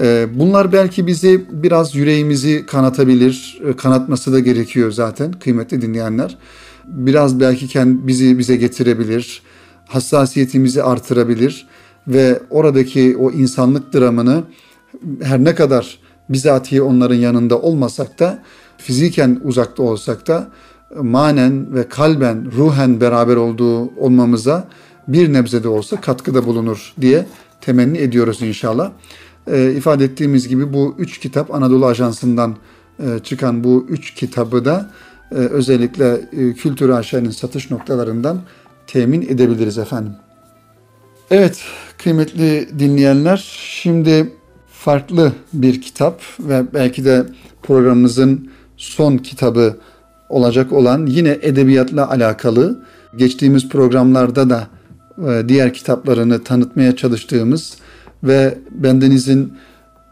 Ee, 0.00 0.26
bunlar 0.34 0.72
belki 0.72 1.06
bizi 1.06 1.44
biraz 1.50 1.94
yüreğimizi 1.94 2.66
kanatabilir, 2.66 3.60
e, 3.68 3.76
kanatması 3.76 4.32
da 4.32 4.40
gerekiyor 4.40 4.92
zaten 4.92 5.32
kıymetli 5.32 5.82
dinleyenler. 5.82 6.38
Biraz 6.84 7.40
belki 7.40 7.68
kendi 7.68 8.06
bizi 8.06 8.38
bize 8.38 8.56
getirebilir, 8.56 9.42
hassasiyetimizi 9.86 10.82
artırabilir 10.82 11.66
ve 12.08 12.42
oradaki 12.50 13.16
o 13.16 13.30
insanlık 13.30 13.94
dramını 13.94 14.44
her 15.22 15.44
ne 15.44 15.54
kadar 15.54 15.98
bizatihi 16.28 16.82
onların 16.82 17.14
yanında 17.14 17.60
olmasak 17.60 18.18
da 18.18 18.42
fiziken 18.78 19.40
uzakta 19.44 19.82
olsak 19.82 20.26
da 20.26 20.48
manen 21.02 21.74
ve 21.74 21.88
kalben, 21.88 22.52
ruhen 22.52 23.00
beraber 23.00 23.36
olduğu 23.36 23.86
olmamıza 23.96 24.68
bir 25.08 25.32
nebze 25.32 25.62
de 25.62 25.68
olsa 25.68 26.00
katkıda 26.00 26.46
bulunur 26.46 26.94
diye 27.00 27.26
temenni 27.60 27.98
ediyoruz 27.98 28.42
inşallah. 28.42 28.90
E, 29.46 29.72
ifade 29.72 30.04
ettiğimiz 30.04 30.48
gibi 30.48 30.72
bu 30.72 30.94
üç 30.98 31.18
kitap 31.18 31.54
Anadolu 31.54 31.86
Ajansı'ndan 31.86 32.56
e, 32.98 33.18
çıkan 33.18 33.64
bu 33.64 33.86
üç 33.88 34.14
kitabı 34.14 34.64
da 34.64 34.90
e, 35.32 35.34
özellikle 35.34 36.20
e, 36.32 36.52
Kültür 36.52 36.88
AŞ'nin 36.88 37.30
satış 37.30 37.70
noktalarından 37.70 38.40
temin 38.86 39.22
edebiliriz 39.22 39.78
efendim. 39.78 40.12
Evet 41.30 41.62
kıymetli 41.98 42.68
dinleyenler 42.78 43.44
şimdi 43.56 44.32
farklı 44.72 45.32
bir 45.52 45.82
kitap 45.82 46.22
ve 46.40 46.74
belki 46.74 47.04
de 47.04 47.26
programımızın 47.62 48.50
son 48.76 49.16
kitabı 49.16 49.76
olacak 50.28 50.72
olan 50.72 51.06
yine 51.06 51.38
edebiyatla 51.42 52.10
alakalı 52.10 52.84
geçtiğimiz 53.16 53.68
programlarda 53.68 54.50
da 54.50 54.68
e, 55.28 55.48
diğer 55.48 55.74
kitaplarını 55.74 56.44
tanıtmaya 56.44 56.96
çalıştığımız 56.96 57.74
ve 58.24 58.58
bendenizin 58.70 59.52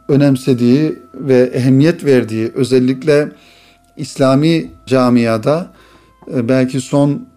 önemsediği 0.09 0.99
ve 1.15 1.51
ehemmiyet 1.55 2.05
verdiği 2.05 2.53
özellikle 2.55 3.33
İslami 3.99 4.71
camiada 4.87 5.73
e, 6.35 6.49
belki 6.49 6.81
son 6.81 7.29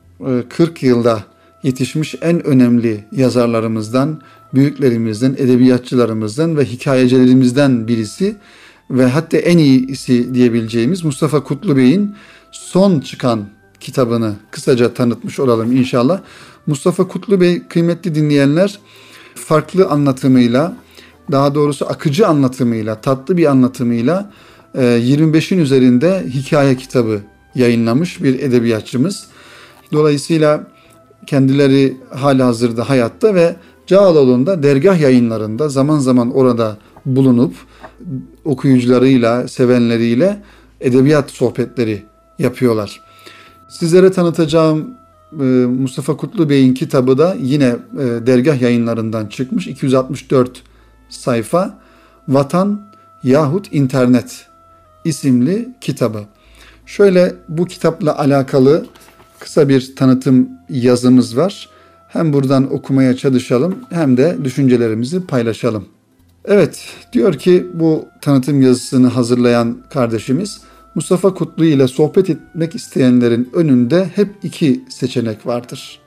40 0.50 0.84
e, 0.84 0.88
yılda 0.88 1.24
yetişmiş 1.64 2.16
en 2.22 2.46
önemli 2.46 3.06
yazarlarımızdan, 3.12 4.22
büyüklerimizden, 4.54 5.36
edebiyatçılarımızdan 5.38 6.58
ve 6.58 6.66
hikayecilerimizden 6.66 7.88
birisi 7.88 8.36
ve 8.92 9.06
hatta 9.06 9.38
en 9.38 9.58
iyisi 9.58 10.34
diyebileceğimiz 10.34 11.04
Mustafa 11.04 11.44
Kutlu 11.44 11.78
Bey'in 11.78 12.16
son 12.52 13.00
çıkan 13.00 13.46
kitabını 13.80 14.36
kısaca 14.52 14.94
tanıtmış 14.94 15.40
olalım 15.40 15.72
inşallah. 15.72 16.22
Mustafa 16.68 17.08
Kutlu 17.08 17.42
Bey 17.42 17.68
kıymetli 17.68 18.16
dinleyenler 18.16 18.80
farklı 19.36 19.88
anlatımıyla, 19.88 20.78
daha 21.32 21.56
doğrusu 21.56 21.86
akıcı 21.86 22.28
anlatımıyla, 22.28 23.02
tatlı 23.02 23.38
bir 23.38 23.46
anlatımıyla 23.46 24.32
25'in 24.76 25.60
e, 25.60 25.62
üzerinde 25.62 26.26
hikaye 26.30 26.76
kitabı 26.76 27.22
yayınlamış 27.56 28.24
bir 28.24 28.40
edebiyatçımız. 28.40 29.28
Dolayısıyla 29.94 30.68
kendileri 31.28 31.98
hala 32.10 32.46
hazırda 32.46 32.90
hayatta 32.90 33.36
ve 33.36 33.56
Cağaloğlu'nda 33.88 34.64
dergah 34.64 35.00
yayınlarında 35.00 35.70
zaman 35.70 36.00
zaman 36.00 36.32
orada 36.32 36.78
bulunup 37.06 37.56
okuyucularıyla, 38.46 39.48
sevenleriyle 39.48 40.44
edebiyat 40.82 41.32
sohbetleri 41.32 42.04
yapıyorlar. 42.40 43.02
Sizlere 43.70 44.12
tanıtacağım 44.12 45.02
ee, 45.34 45.44
Mustafa 45.66 46.18
Kutlu 46.18 46.50
Bey'in 46.50 46.74
kitabı 46.74 47.18
da 47.18 47.36
yine 47.42 47.76
e, 47.94 48.06
dergah 48.28 48.62
yayınlarından 48.62 49.28
çıkmış. 49.28 49.68
264 49.68 50.64
sayfa 51.10 51.80
Vatan 52.28 52.82
yahut 53.24 53.68
İnternet 53.72 54.51
isimli 55.06 55.70
kitabı. 55.82 56.24
Şöyle 56.86 57.36
bu 57.50 57.66
kitapla 57.66 58.20
alakalı 58.20 58.86
kısa 59.40 59.70
bir 59.70 59.96
tanıtım 59.96 60.50
yazımız 60.70 61.38
var. 61.38 61.70
Hem 62.08 62.34
buradan 62.34 62.74
okumaya 62.74 63.18
çalışalım 63.18 63.76
hem 63.90 64.18
de 64.18 64.38
düşüncelerimizi 64.44 65.26
paylaşalım. 65.26 65.86
Evet, 66.46 66.88
diyor 67.14 67.34
ki 67.34 67.68
bu 67.74 68.06
tanıtım 68.22 68.62
yazısını 68.62 69.08
hazırlayan 69.08 69.78
kardeşimiz 69.90 70.62
Mustafa 70.96 71.34
Kutlu 71.34 71.66
ile 71.66 71.88
sohbet 71.88 72.30
etmek 72.30 72.76
isteyenlerin 72.76 73.50
önünde 73.54 74.12
hep 74.16 74.30
iki 74.44 74.84
seçenek 74.90 75.46
vardır. 75.46 76.00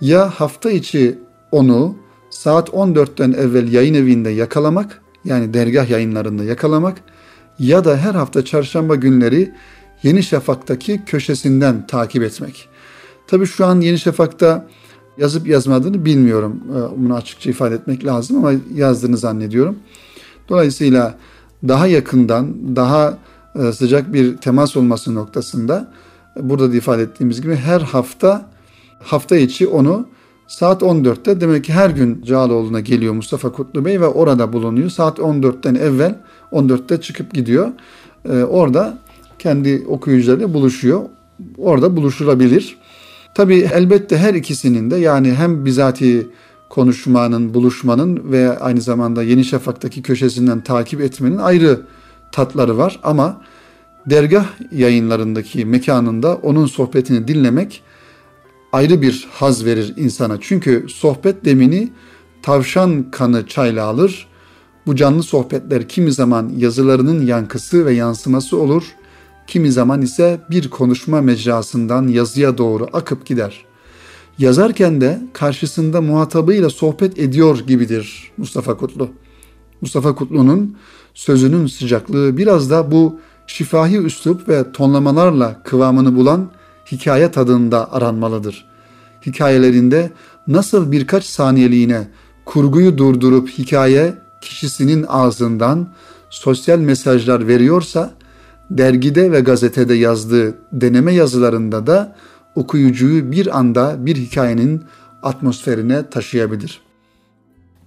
Ya 0.00 0.30
hafta 0.30 0.70
içi 0.70 1.18
onu 1.52 1.96
saat 2.30 2.68
14'ten 2.68 3.32
evvel 3.32 3.72
yayın 3.72 3.94
evinde 3.94 4.30
yakalamak 4.30 5.02
yani 5.24 5.54
dergah 5.54 5.90
yayınlarında 5.90 6.44
yakalamak 6.44 7.02
ya 7.58 7.84
da 7.84 7.96
her 7.96 8.14
hafta 8.14 8.44
çarşamba 8.44 8.94
günleri 8.94 9.52
Yeni 10.02 10.22
Şafak'taki 10.22 11.04
köşesinden 11.06 11.86
takip 11.86 12.22
etmek. 12.22 12.68
Tabi 13.26 13.46
şu 13.46 13.66
an 13.66 13.80
Yeni 13.80 13.98
Şafak'ta 13.98 14.66
yazıp 15.18 15.46
yazmadığını 15.46 16.04
bilmiyorum. 16.04 16.62
Ee, 16.70 17.00
bunu 17.00 17.14
açıkça 17.14 17.50
ifade 17.50 17.74
etmek 17.74 18.04
lazım 18.04 18.36
ama 18.36 18.52
yazdığını 18.74 19.16
zannediyorum. 19.16 19.76
Dolayısıyla 20.48 21.14
daha 21.68 21.86
yakından, 21.86 22.76
daha 22.76 23.18
e, 23.54 23.72
sıcak 23.72 24.12
bir 24.12 24.36
temas 24.36 24.76
olması 24.76 25.14
noktasında 25.14 25.92
burada 26.40 26.72
da 26.72 26.76
ifade 26.76 27.02
ettiğimiz 27.02 27.40
gibi 27.42 27.56
her 27.56 27.80
hafta 27.80 28.46
hafta 29.02 29.36
içi 29.36 29.66
onu 29.66 30.06
saat 30.46 30.82
14'te 30.82 31.40
demek 31.40 31.64
ki 31.64 31.72
her 31.72 31.90
gün 31.90 32.22
Cağaloğlu'na 32.22 32.80
geliyor 32.80 33.14
Mustafa 33.14 33.52
Kutlu 33.52 33.84
Bey 33.84 34.00
ve 34.00 34.06
orada 34.06 34.52
bulunuyor. 34.52 34.90
Saat 34.90 35.18
14'ten 35.18 35.74
evvel 35.74 36.18
14'te 36.52 37.00
çıkıp 37.00 37.34
gidiyor. 37.34 37.68
Ee, 38.24 38.42
orada 38.42 38.98
kendi 39.38 39.84
okuyucularıyla 39.88 40.54
buluşuyor. 40.54 41.02
Orada 41.58 41.96
buluşulabilir. 41.96 42.76
Tabi 43.34 43.68
elbette 43.74 44.18
her 44.18 44.34
ikisinin 44.34 44.90
de 44.90 44.96
yani 44.96 45.34
hem 45.34 45.64
bizatihi 45.64 46.26
konuşmanın, 46.68 47.54
buluşmanın 47.54 48.32
ve 48.32 48.58
aynı 48.58 48.80
zamanda 48.80 49.22
Yeni 49.22 49.44
Şafak'taki 49.44 50.02
köşesinden 50.02 50.60
takip 50.60 51.00
etmenin 51.00 51.36
ayrı 51.36 51.80
tatları 52.32 52.78
var 52.78 53.00
ama 53.02 53.40
dergah 54.06 54.46
yayınlarındaki 54.72 55.64
mekanında 55.64 56.34
onun 56.34 56.66
sohbetini 56.66 57.28
dinlemek 57.28 57.82
ayrı 58.72 59.02
bir 59.02 59.28
haz 59.32 59.64
verir 59.64 59.94
insana. 59.96 60.38
Çünkü 60.40 60.86
sohbet 60.88 61.44
demini 61.44 61.92
tavşan 62.42 63.10
kanı 63.10 63.46
çayla 63.46 63.84
alır. 63.86 64.26
Bu 64.88 64.96
canlı 64.96 65.22
sohbetler 65.22 65.88
kimi 65.88 66.12
zaman 66.12 66.52
yazılarının 66.56 67.26
yankısı 67.26 67.86
ve 67.86 67.92
yansıması 67.92 68.56
olur. 68.56 68.82
Kimi 69.46 69.72
zaman 69.72 70.02
ise 70.02 70.40
bir 70.50 70.70
konuşma 70.70 71.20
mecrasından 71.20 72.08
yazıya 72.08 72.58
doğru 72.58 72.86
akıp 72.92 73.26
gider. 73.26 73.64
Yazarken 74.38 75.00
de 75.00 75.20
karşısında 75.32 76.00
muhatabıyla 76.00 76.70
sohbet 76.70 77.18
ediyor 77.18 77.58
gibidir 77.66 78.32
Mustafa 78.36 78.76
Kutlu. 78.76 79.10
Mustafa 79.80 80.14
Kutlu'nun 80.14 80.76
sözünün 81.14 81.66
sıcaklığı 81.66 82.36
biraz 82.36 82.70
da 82.70 82.92
bu 82.92 83.20
şifahi 83.46 83.98
üslup 83.98 84.48
ve 84.48 84.72
tonlamalarla 84.72 85.62
kıvamını 85.64 86.16
bulan 86.16 86.50
hikaye 86.92 87.30
tadında 87.30 87.92
aranmalıdır. 87.92 88.66
Hikayelerinde 89.26 90.10
nasıl 90.46 90.92
birkaç 90.92 91.24
saniyeliğine 91.24 92.08
kurguyu 92.44 92.98
durdurup 92.98 93.48
hikaye 93.48 94.27
kişisinin 94.40 95.04
ağzından 95.08 95.88
sosyal 96.30 96.78
mesajlar 96.78 97.48
veriyorsa 97.48 98.10
dergide 98.70 99.32
ve 99.32 99.40
gazetede 99.40 99.94
yazdığı 99.94 100.54
deneme 100.72 101.14
yazılarında 101.14 101.86
da 101.86 102.16
okuyucuyu 102.54 103.32
bir 103.32 103.58
anda 103.58 104.06
bir 104.06 104.16
hikayenin 104.16 104.82
atmosferine 105.22 106.10
taşıyabilir. 106.10 106.80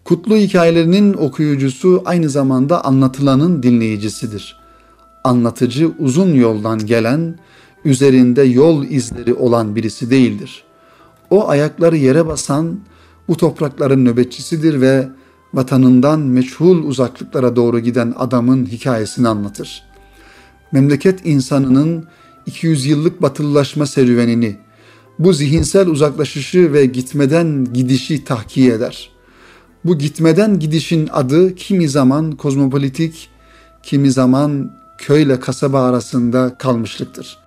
Kutlu 0.03 0.35
hikayelerinin 0.35 1.13
okuyucusu 1.13 2.01
aynı 2.05 2.29
zamanda 2.29 2.85
anlatılanın 2.85 3.63
dinleyicisidir. 3.63 4.61
Anlatıcı 5.23 5.91
uzun 5.99 6.33
yoldan 6.33 6.85
gelen, 6.85 7.39
üzerinde 7.85 8.41
yol 8.41 8.83
izleri 8.83 9.33
olan 9.33 9.75
birisi 9.75 10.09
değildir. 10.09 10.63
O 11.29 11.49
ayakları 11.49 11.97
yere 11.97 12.27
basan 12.27 12.79
bu 13.27 13.37
toprakların 13.37 14.05
nöbetçisidir 14.05 14.81
ve 14.81 15.09
vatanından 15.53 16.19
meçhul 16.19 16.83
uzaklıklara 16.83 17.55
doğru 17.55 17.79
giden 17.79 18.13
adamın 18.17 18.65
hikayesini 18.65 19.27
anlatır. 19.27 19.83
Memleket 20.71 21.25
insanının 21.25 22.05
200 22.45 22.85
yıllık 22.85 23.21
batılılaşma 23.21 23.85
serüvenini, 23.85 24.57
bu 25.19 25.33
zihinsel 25.33 25.87
uzaklaşışı 25.87 26.73
ve 26.73 26.85
gitmeden 26.85 27.67
gidişi 27.73 28.23
tahkiye 28.23 28.73
eder. 28.73 29.09
Bu 29.85 29.97
gitmeden 29.97 30.59
gidişin 30.59 31.09
adı 31.11 31.55
kimi 31.55 31.89
zaman 31.89 32.31
kozmopolitik, 32.31 33.29
kimi 33.83 34.11
zaman 34.11 34.71
köyle 34.97 35.39
kasaba 35.39 35.83
arasında 35.83 36.55
kalmışlıktır. 36.57 37.37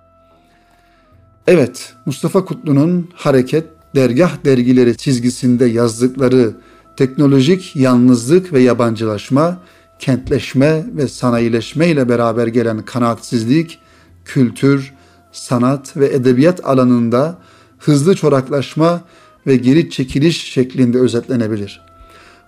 Evet, 1.46 1.92
Mustafa 2.06 2.44
Kutlu'nun 2.44 3.08
Hareket, 3.14 3.64
Dergah 3.94 4.44
dergileri 4.44 4.96
çizgisinde 4.96 5.64
yazdıkları 5.64 6.54
teknolojik 6.96 7.76
yalnızlık 7.76 8.52
ve 8.52 8.60
yabancılaşma, 8.60 9.60
kentleşme 9.98 10.84
ve 10.96 11.08
sanayileşme 11.08 11.88
ile 11.88 12.08
beraber 12.08 12.46
gelen 12.46 12.84
kanaatsizlik, 12.84 13.78
kültür, 14.24 14.92
sanat 15.32 15.96
ve 15.96 16.06
edebiyat 16.06 16.64
alanında 16.64 17.38
hızlı 17.78 18.16
çoraklaşma 18.16 19.00
ve 19.46 19.56
geri 19.56 19.90
çekiliş 19.90 20.52
şeklinde 20.52 20.98
özetlenebilir. 20.98 21.80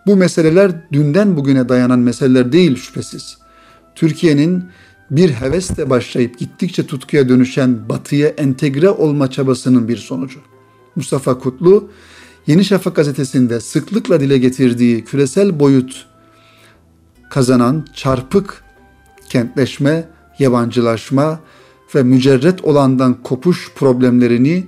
Bu 0.07 0.17
meseleler 0.17 0.93
dünden 0.93 1.37
bugüne 1.37 1.69
dayanan 1.69 1.99
meseleler 1.99 2.53
değil 2.53 2.77
şüphesiz. 2.77 3.39
Türkiye'nin 3.95 4.65
bir 5.11 5.31
hevesle 5.31 5.91
başlayıp 5.91 6.39
gittikçe 6.39 6.87
tutkuya 6.87 7.29
dönüşen 7.29 7.89
batıya 7.89 8.29
entegre 8.29 8.91
olma 8.91 9.31
çabasının 9.31 9.89
bir 9.89 9.97
sonucu. 9.97 10.41
Mustafa 10.97 11.39
Kutlu, 11.39 11.91
Yeni 12.47 12.65
Şafak 12.65 12.97
gazetesinde 12.97 13.61
sıklıkla 13.61 14.21
dile 14.21 14.39
getirdiği 14.39 15.05
küresel 15.05 15.61
boyut 15.61 16.07
kazanan 17.31 17.87
çarpık 17.95 18.65
kentleşme, 19.29 20.09
yabancılaşma 20.39 21.41
ve 21.95 22.03
mücerret 22.03 22.65
olandan 22.65 23.23
kopuş 23.23 23.71
problemlerini 23.75 24.67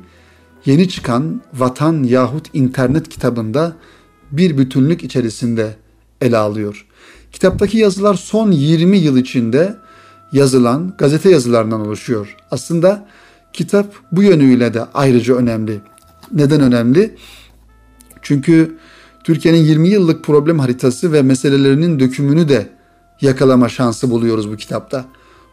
yeni 0.67 0.89
çıkan 0.89 1.43
Vatan 1.55 2.03
yahut 2.03 2.47
internet 2.53 3.09
kitabında 3.09 3.77
bir 4.31 4.59
bütünlük 4.59 5.05
içerisinde 5.05 5.77
ele 6.21 6.37
alıyor. 6.37 6.87
Kitaptaki 7.33 7.79
yazılar 7.79 8.15
son 8.15 8.51
20 8.51 8.99
yıl 8.99 9.17
içinde 9.17 9.77
yazılan 10.33 10.95
gazete 10.99 11.31
yazılarından 11.31 11.81
oluşuyor. 11.81 12.37
Aslında 12.51 13.09
kitap 13.53 13.95
bu 14.13 14.23
yönüyle 14.23 14.75
de 14.75 14.85
ayrıca 14.95 15.35
önemli. 15.35 15.81
Neden 16.33 16.61
önemli? 16.61 17.17
Çünkü 18.23 18.77
Türkiye'nin 19.25 19.59
20 19.59 19.89
yıllık 19.89 20.25
problem 20.25 20.59
haritası 20.59 21.13
ve 21.13 21.23
meselelerinin 21.23 22.01
dökümünü 22.01 22.49
de 22.49 22.69
yakalama 23.21 23.69
şansı 23.69 24.11
buluyoruz 24.11 24.51
bu 24.51 24.57
kitapta. 24.57 25.05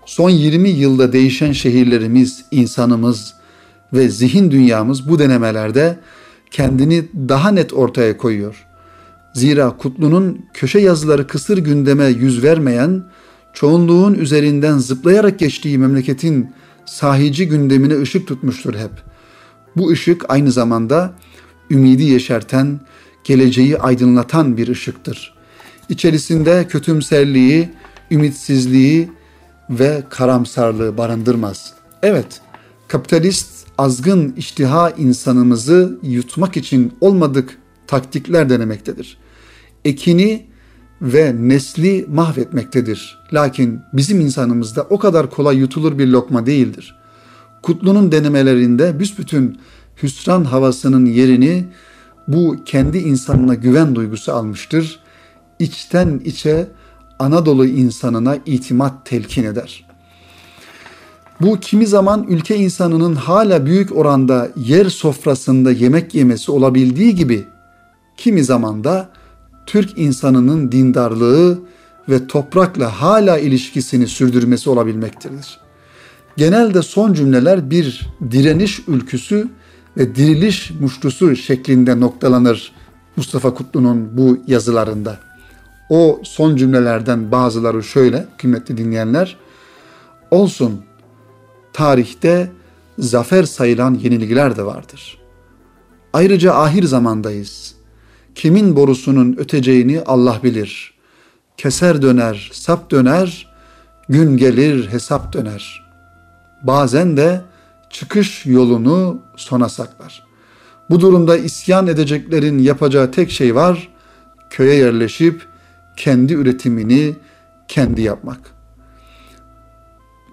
Son 0.06 0.30
20 0.30 0.70
yılda 0.70 1.14
değişen 1.14 1.52
şehirlerimiz, 1.52 2.46
insanımız 2.52 3.34
ve 3.94 4.10
zihin 4.10 4.52
dünyamız 4.52 5.10
bu 5.10 5.20
denemelerde 5.20 6.00
kendini 6.52 7.06
daha 7.16 7.52
net 7.52 7.74
ortaya 7.74 8.18
koyuyor. 8.18 8.66
Zira 9.34 9.78
Kutlu'nun 9.78 10.46
köşe 10.54 10.80
yazıları 10.80 11.28
kısır 11.28 11.58
gündeme 11.58 12.06
yüz 12.06 12.44
vermeyen, 12.44 13.04
çoğunluğun 13.54 14.14
üzerinden 14.14 14.78
zıplayarak 14.78 15.40
geçtiği 15.40 15.78
memleketin 15.78 16.50
sahici 16.86 17.48
gündemine 17.48 18.02
ışık 18.02 18.28
tutmuştur 18.28 18.74
hep. 18.74 18.92
Bu 19.78 19.90
ışık 19.90 20.26
aynı 20.30 20.52
zamanda 20.52 21.14
ümidi 21.72 22.04
yeşerten, 22.04 22.80
geleceği 23.24 23.78
aydınlatan 23.78 24.58
bir 24.58 24.68
ışıktır. 24.68 25.34
İçerisinde 25.90 26.68
kötümserliği, 26.68 27.70
ümitsizliği 28.12 29.10
ve 29.70 30.04
karamsarlığı 30.10 30.98
barındırmaz. 30.98 31.74
Evet, 32.04 32.42
kapitalist 32.88 33.68
azgın 33.78 34.34
iştiha 34.38 34.90
insanımızı 34.90 36.00
yutmak 36.04 36.58
için 36.58 36.94
olmadık 37.02 37.58
taktikler 37.88 38.50
denemektedir. 38.50 39.18
Ekini 39.86 40.46
ve 41.02 41.36
nesli 41.38 42.06
mahvetmektedir. 42.10 43.20
Lakin 43.34 43.80
bizim 43.94 44.22
insanımızda 44.22 44.84
o 44.90 45.00
kadar 45.00 45.30
kolay 45.30 45.58
yutulur 45.58 45.98
bir 45.98 46.08
lokma 46.08 46.46
değildir. 46.46 46.96
Kutlu'nun 47.62 48.12
denemelerinde 48.12 49.00
büsbütün 49.00 49.58
hüsran 50.04 50.44
havasının 50.44 51.06
yerini 51.06 51.66
bu 52.28 52.58
kendi 52.66 52.98
insanına 52.98 53.54
güven 53.54 53.96
duygusu 53.96 54.34
almıştır. 54.34 55.00
İçten 55.60 56.22
içe 56.26 56.68
Anadolu 57.20 57.66
insanına 57.66 58.38
itimat 58.46 59.06
telkin 59.06 59.44
eder. 59.44 59.86
Bu 61.42 61.60
kimi 61.60 61.88
zaman 61.88 62.26
ülke 62.30 62.56
insanının 62.56 63.16
hala 63.16 63.66
büyük 63.66 63.96
oranda 63.96 64.50
yer 64.56 64.86
sofrasında 64.86 65.72
yemek 65.72 66.16
yemesi 66.16 66.52
olabildiği 66.52 67.16
gibi 67.16 67.46
kimi 68.18 68.44
zaman 68.44 68.84
da 68.84 69.10
Türk 69.66 69.98
insanının 69.98 70.72
dindarlığı 70.72 71.60
ve 72.10 72.28
toprakla 72.28 73.02
hala 73.02 73.38
ilişkisini 73.38 74.08
sürdürmesi 74.08 74.70
olabilmektedir. 74.70 75.60
Genelde 76.38 76.82
son 76.82 77.14
cümleler 77.14 77.70
bir 77.70 78.08
direniş 78.32 78.82
ülküsü 78.88 79.48
ve 79.98 80.16
diriliş 80.16 80.72
muştusu 80.72 81.36
şeklinde 81.36 82.00
noktalanır 82.00 82.72
Mustafa 83.16 83.54
Kutlu'nun 83.54 84.18
bu 84.18 84.38
yazılarında. 84.48 85.20
O 85.90 86.20
son 86.24 86.56
cümlelerden 86.56 87.32
bazıları 87.32 87.84
şöyle 87.84 88.26
kıymetli 88.38 88.78
dinleyenler. 88.78 89.38
Olsun 90.32 90.82
tarihte 91.74 92.52
zafer 93.00 93.44
sayılan 93.44 93.94
yenilgiler 93.94 94.58
de 94.58 94.66
vardır. 94.66 95.18
Ayrıca 96.14 96.54
ahir 96.54 96.84
zamandayız. 96.84 97.76
Kimin 98.36 98.76
borusunun 98.76 99.36
öteceğini 99.38 100.02
Allah 100.06 100.40
bilir. 100.44 100.94
Keser 101.58 102.02
döner, 102.02 102.50
sap 102.54 102.92
döner, 102.92 103.54
gün 104.10 104.38
gelir 104.38 104.90
hesap 104.90 105.34
döner. 105.34 105.86
Bazen 106.64 107.18
de 107.18 107.42
çıkış 108.00 108.46
yolunu 108.46 109.22
sona 109.36 109.70
saklar. 109.70 110.24
Bu 110.90 111.00
durumda 111.00 111.38
isyan 111.38 111.88
edeceklerin 111.88 112.60
yapacağı 112.60 113.12
tek 113.12 113.32
şey 113.32 113.56
var, 113.56 113.90
köye 114.50 114.76
yerleşip 114.76 115.48
kendi 115.98 116.34
üretimini 116.34 117.16
kendi 117.68 118.02
yapmak. 118.02 118.40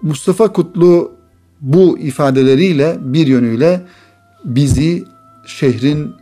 Mustafa 0.01 0.53
Kutlu 0.53 1.11
bu 1.61 1.99
ifadeleriyle 1.99 2.97
bir 3.01 3.27
yönüyle 3.27 3.81
bizi 4.45 5.05
şehrin 5.45 6.15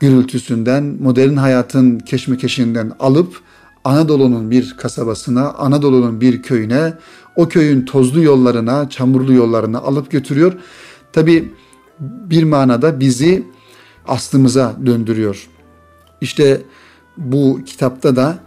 gürültüsünden, 0.00 0.84
modern 1.00 1.36
hayatın 1.36 1.98
keşmekeşinden 1.98 2.92
alıp 3.00 3.40
Anadolu'nun 3.84 4.50
bir 4.50 4.76
kasabasına, 4.76 5.50
Anadolu'nun 5.50 6.20
bir 6.20 6.42
köyüne, 6.42 6.94
o 7.36 7.48
köyün 7.48 7.84
tozlu 7.84 8.22
yollarına, 8.22 8.88
çamurlu 8.88 9.32
yollarına 9.32 9.78
alıp 9.78 10.10
götürüyor. 10.10 10.52
Tabi 11.12 11.52
bir 12.00 12.42
manada 12.42 13.00
bizi 13.00 13.46
aslımıza 14.08 14.76
döndürüyor. 14.86 15.48
İşte 16.20 16.62
bu 17.16 17.60
kitapta 17.66 18.16
da 18.16 18.38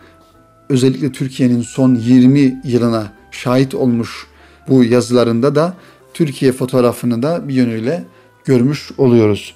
özellikle 0.69 1.11
Türkiye'nin 1.11 1.61
son 1.61 1.95
20 1.95 2.61
yılına 2.65 3.13
şahit 3.31 3.75
olmuş 3.75 4.27
bu 4.67 4.83
yazılarında 4.83 5.55
da 5.55 5.73
Türkiye 6.13 6.51
fotoğrafını 6.51 7.23
da 7.23 7.47
bir 7.47 7.53
yönüyle 7.53 8.05
görmüş 8.45 8.91
oluyoruz. 8.97 9.55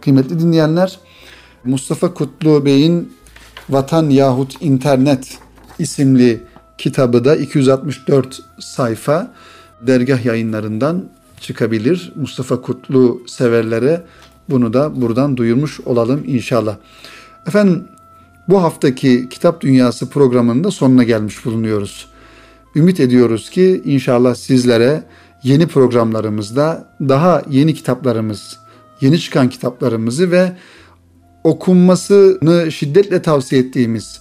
Kıymetli 0.00 0.40
dinleyenler, 0.40 0.98
Mustafa 1.64 2.14
Kutlu 2.14 2.64
Bey'in 2.64 3.12
Vatan 3.68 4.10
yahut 4.10 4.56
İnternet 4.60 5.38
isimli 5.78 6.40
kitabı 6.84 7.24
da 7.24 7.36
264 7.36 8.42
sayfa 8.58 9.32
dergah 9.80 10.24
yayınlarından 10.24 11.04
çıkabilir. 11.40 12.12
Mustafa 12.16 12.60
Kutlu 12.60 13.22
severlere 13.26 14.02
bunu 14.50 14.72
da 14.72 15.00
buradan 15.00 15.36
duyurmuş 15.36 15.80
olalım 15.80 16.22
inşallah. 16.26 16.76
Efendim 17.46 17.84
bu 18.48 18.62
haftaki 18.62 19.28
Kitap 19.28 19.60
Dünyası 19.60 20.10
programının 20.10 20.64
da 20.64 20.70
sonuna 20.70 21.02
gelmiş 21.02 21.44
bulunuyoruz. 21.44 22.06
Ümit 22.76 23.00
ediyoruz 23.00 23.50
ki 23.50 23.82
inşallah 23.84 24.34
sizlere 24.34 25.02
yeni 25.42 25.66
programlarımızda 25.66 26.88
daha 27.00 27.42
yeni 27.50 27.74
kitaplarımız, 27.74 28.58
yeni 29.00 29.20
çıkan 29.20 29.48
kitaplarımızı 29.48 30.30
ve 30.30 30.52
okunmasını 31.44 32.72
şiddetle 32.72 33.22
tavsiye 33.22 33.62
ettiğimiz 33.62 34.20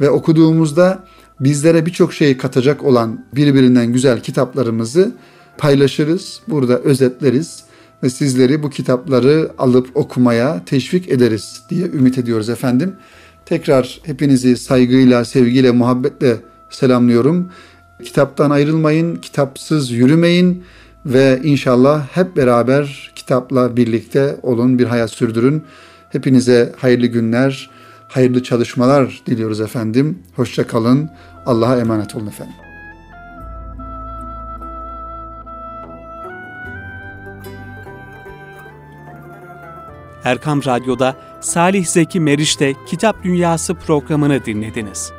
ve 0.00 0.10
okuduğumuzda 0.10 1.04
bizlere 1.40 1.86
birçok 1.86 2.14
şey 2.14 2.36
katacak 2.36 2.84
olan 2.84 3.24
birbirinden 3.34 3.92
güzel 3.92 4.20
kitaplarımızı 4.20 5.12
paylaşırız. 5.58 6.40
Burada 6.48 6.78
özetleriz 6.78 7.64
ve 8.02 8.10
sizleri 8.10 8.62
bu 8.62 8.70
kitapları 8.70 9.50
alıp 9.58 9.90
okumaya 9.94 10.64
teşvik 10.66 11.08
ederiz 11.08 11.62
diye 11.70 11.86
ümit 11.86 12.18
ediyoruz 12.18 12.48
efendim. 12.48 12.96
Tekrar 13.46 14.00
hepinizi 14.04 14.56
saygıyla, 14.56 15.24
sevgiyle, 15.24 15.70
muhabbetle 15.70 16.36
selamlıyorum. 16.70 17.50
Kitaptan 18.04 18.50
ayrılmayın, 18.50 19.16
kitapsız 19.16 19.90
yürümeyin 19.90 20.64
ve 21.06 21.40
inşallah 21.44 22.06
hep 22.16 22.36
beraber 22.36 23.12
kitapla 23.14 23.76
birlikte 23.76 24.36
olun, 24.42 24.78
bir 24.78 24.84
hayat 24.84 25.10
sürdürün. 25.10 25.62
Hepinize 26.10 26.72
hayırlı 26.76 27.06
günler, 27.06 27.70
hayırlı 28.14 28.42
çalışmalar 28.42 29.22
diliyoruz 29.26 29.60
efendim. 29.60 30.18
Hoşça 30.36 30.66
kalın. 30.66 31.10
Allah'a 31.46 31.78
emanet 31.78 32.14
olun 32.14 32.26
efendim. 32.26 32.54
Erkam 40.24 40.64
Radyo'da 40.64 41.16
Salih 41.40 41.86
Zeki 41.86 42.20
Meriç'te 42.20 42.74
Kitap 42.86 43.24
Dünyası 43.24 43.74
programını 43.74 44.44
dinlediniz. 44.44 45.12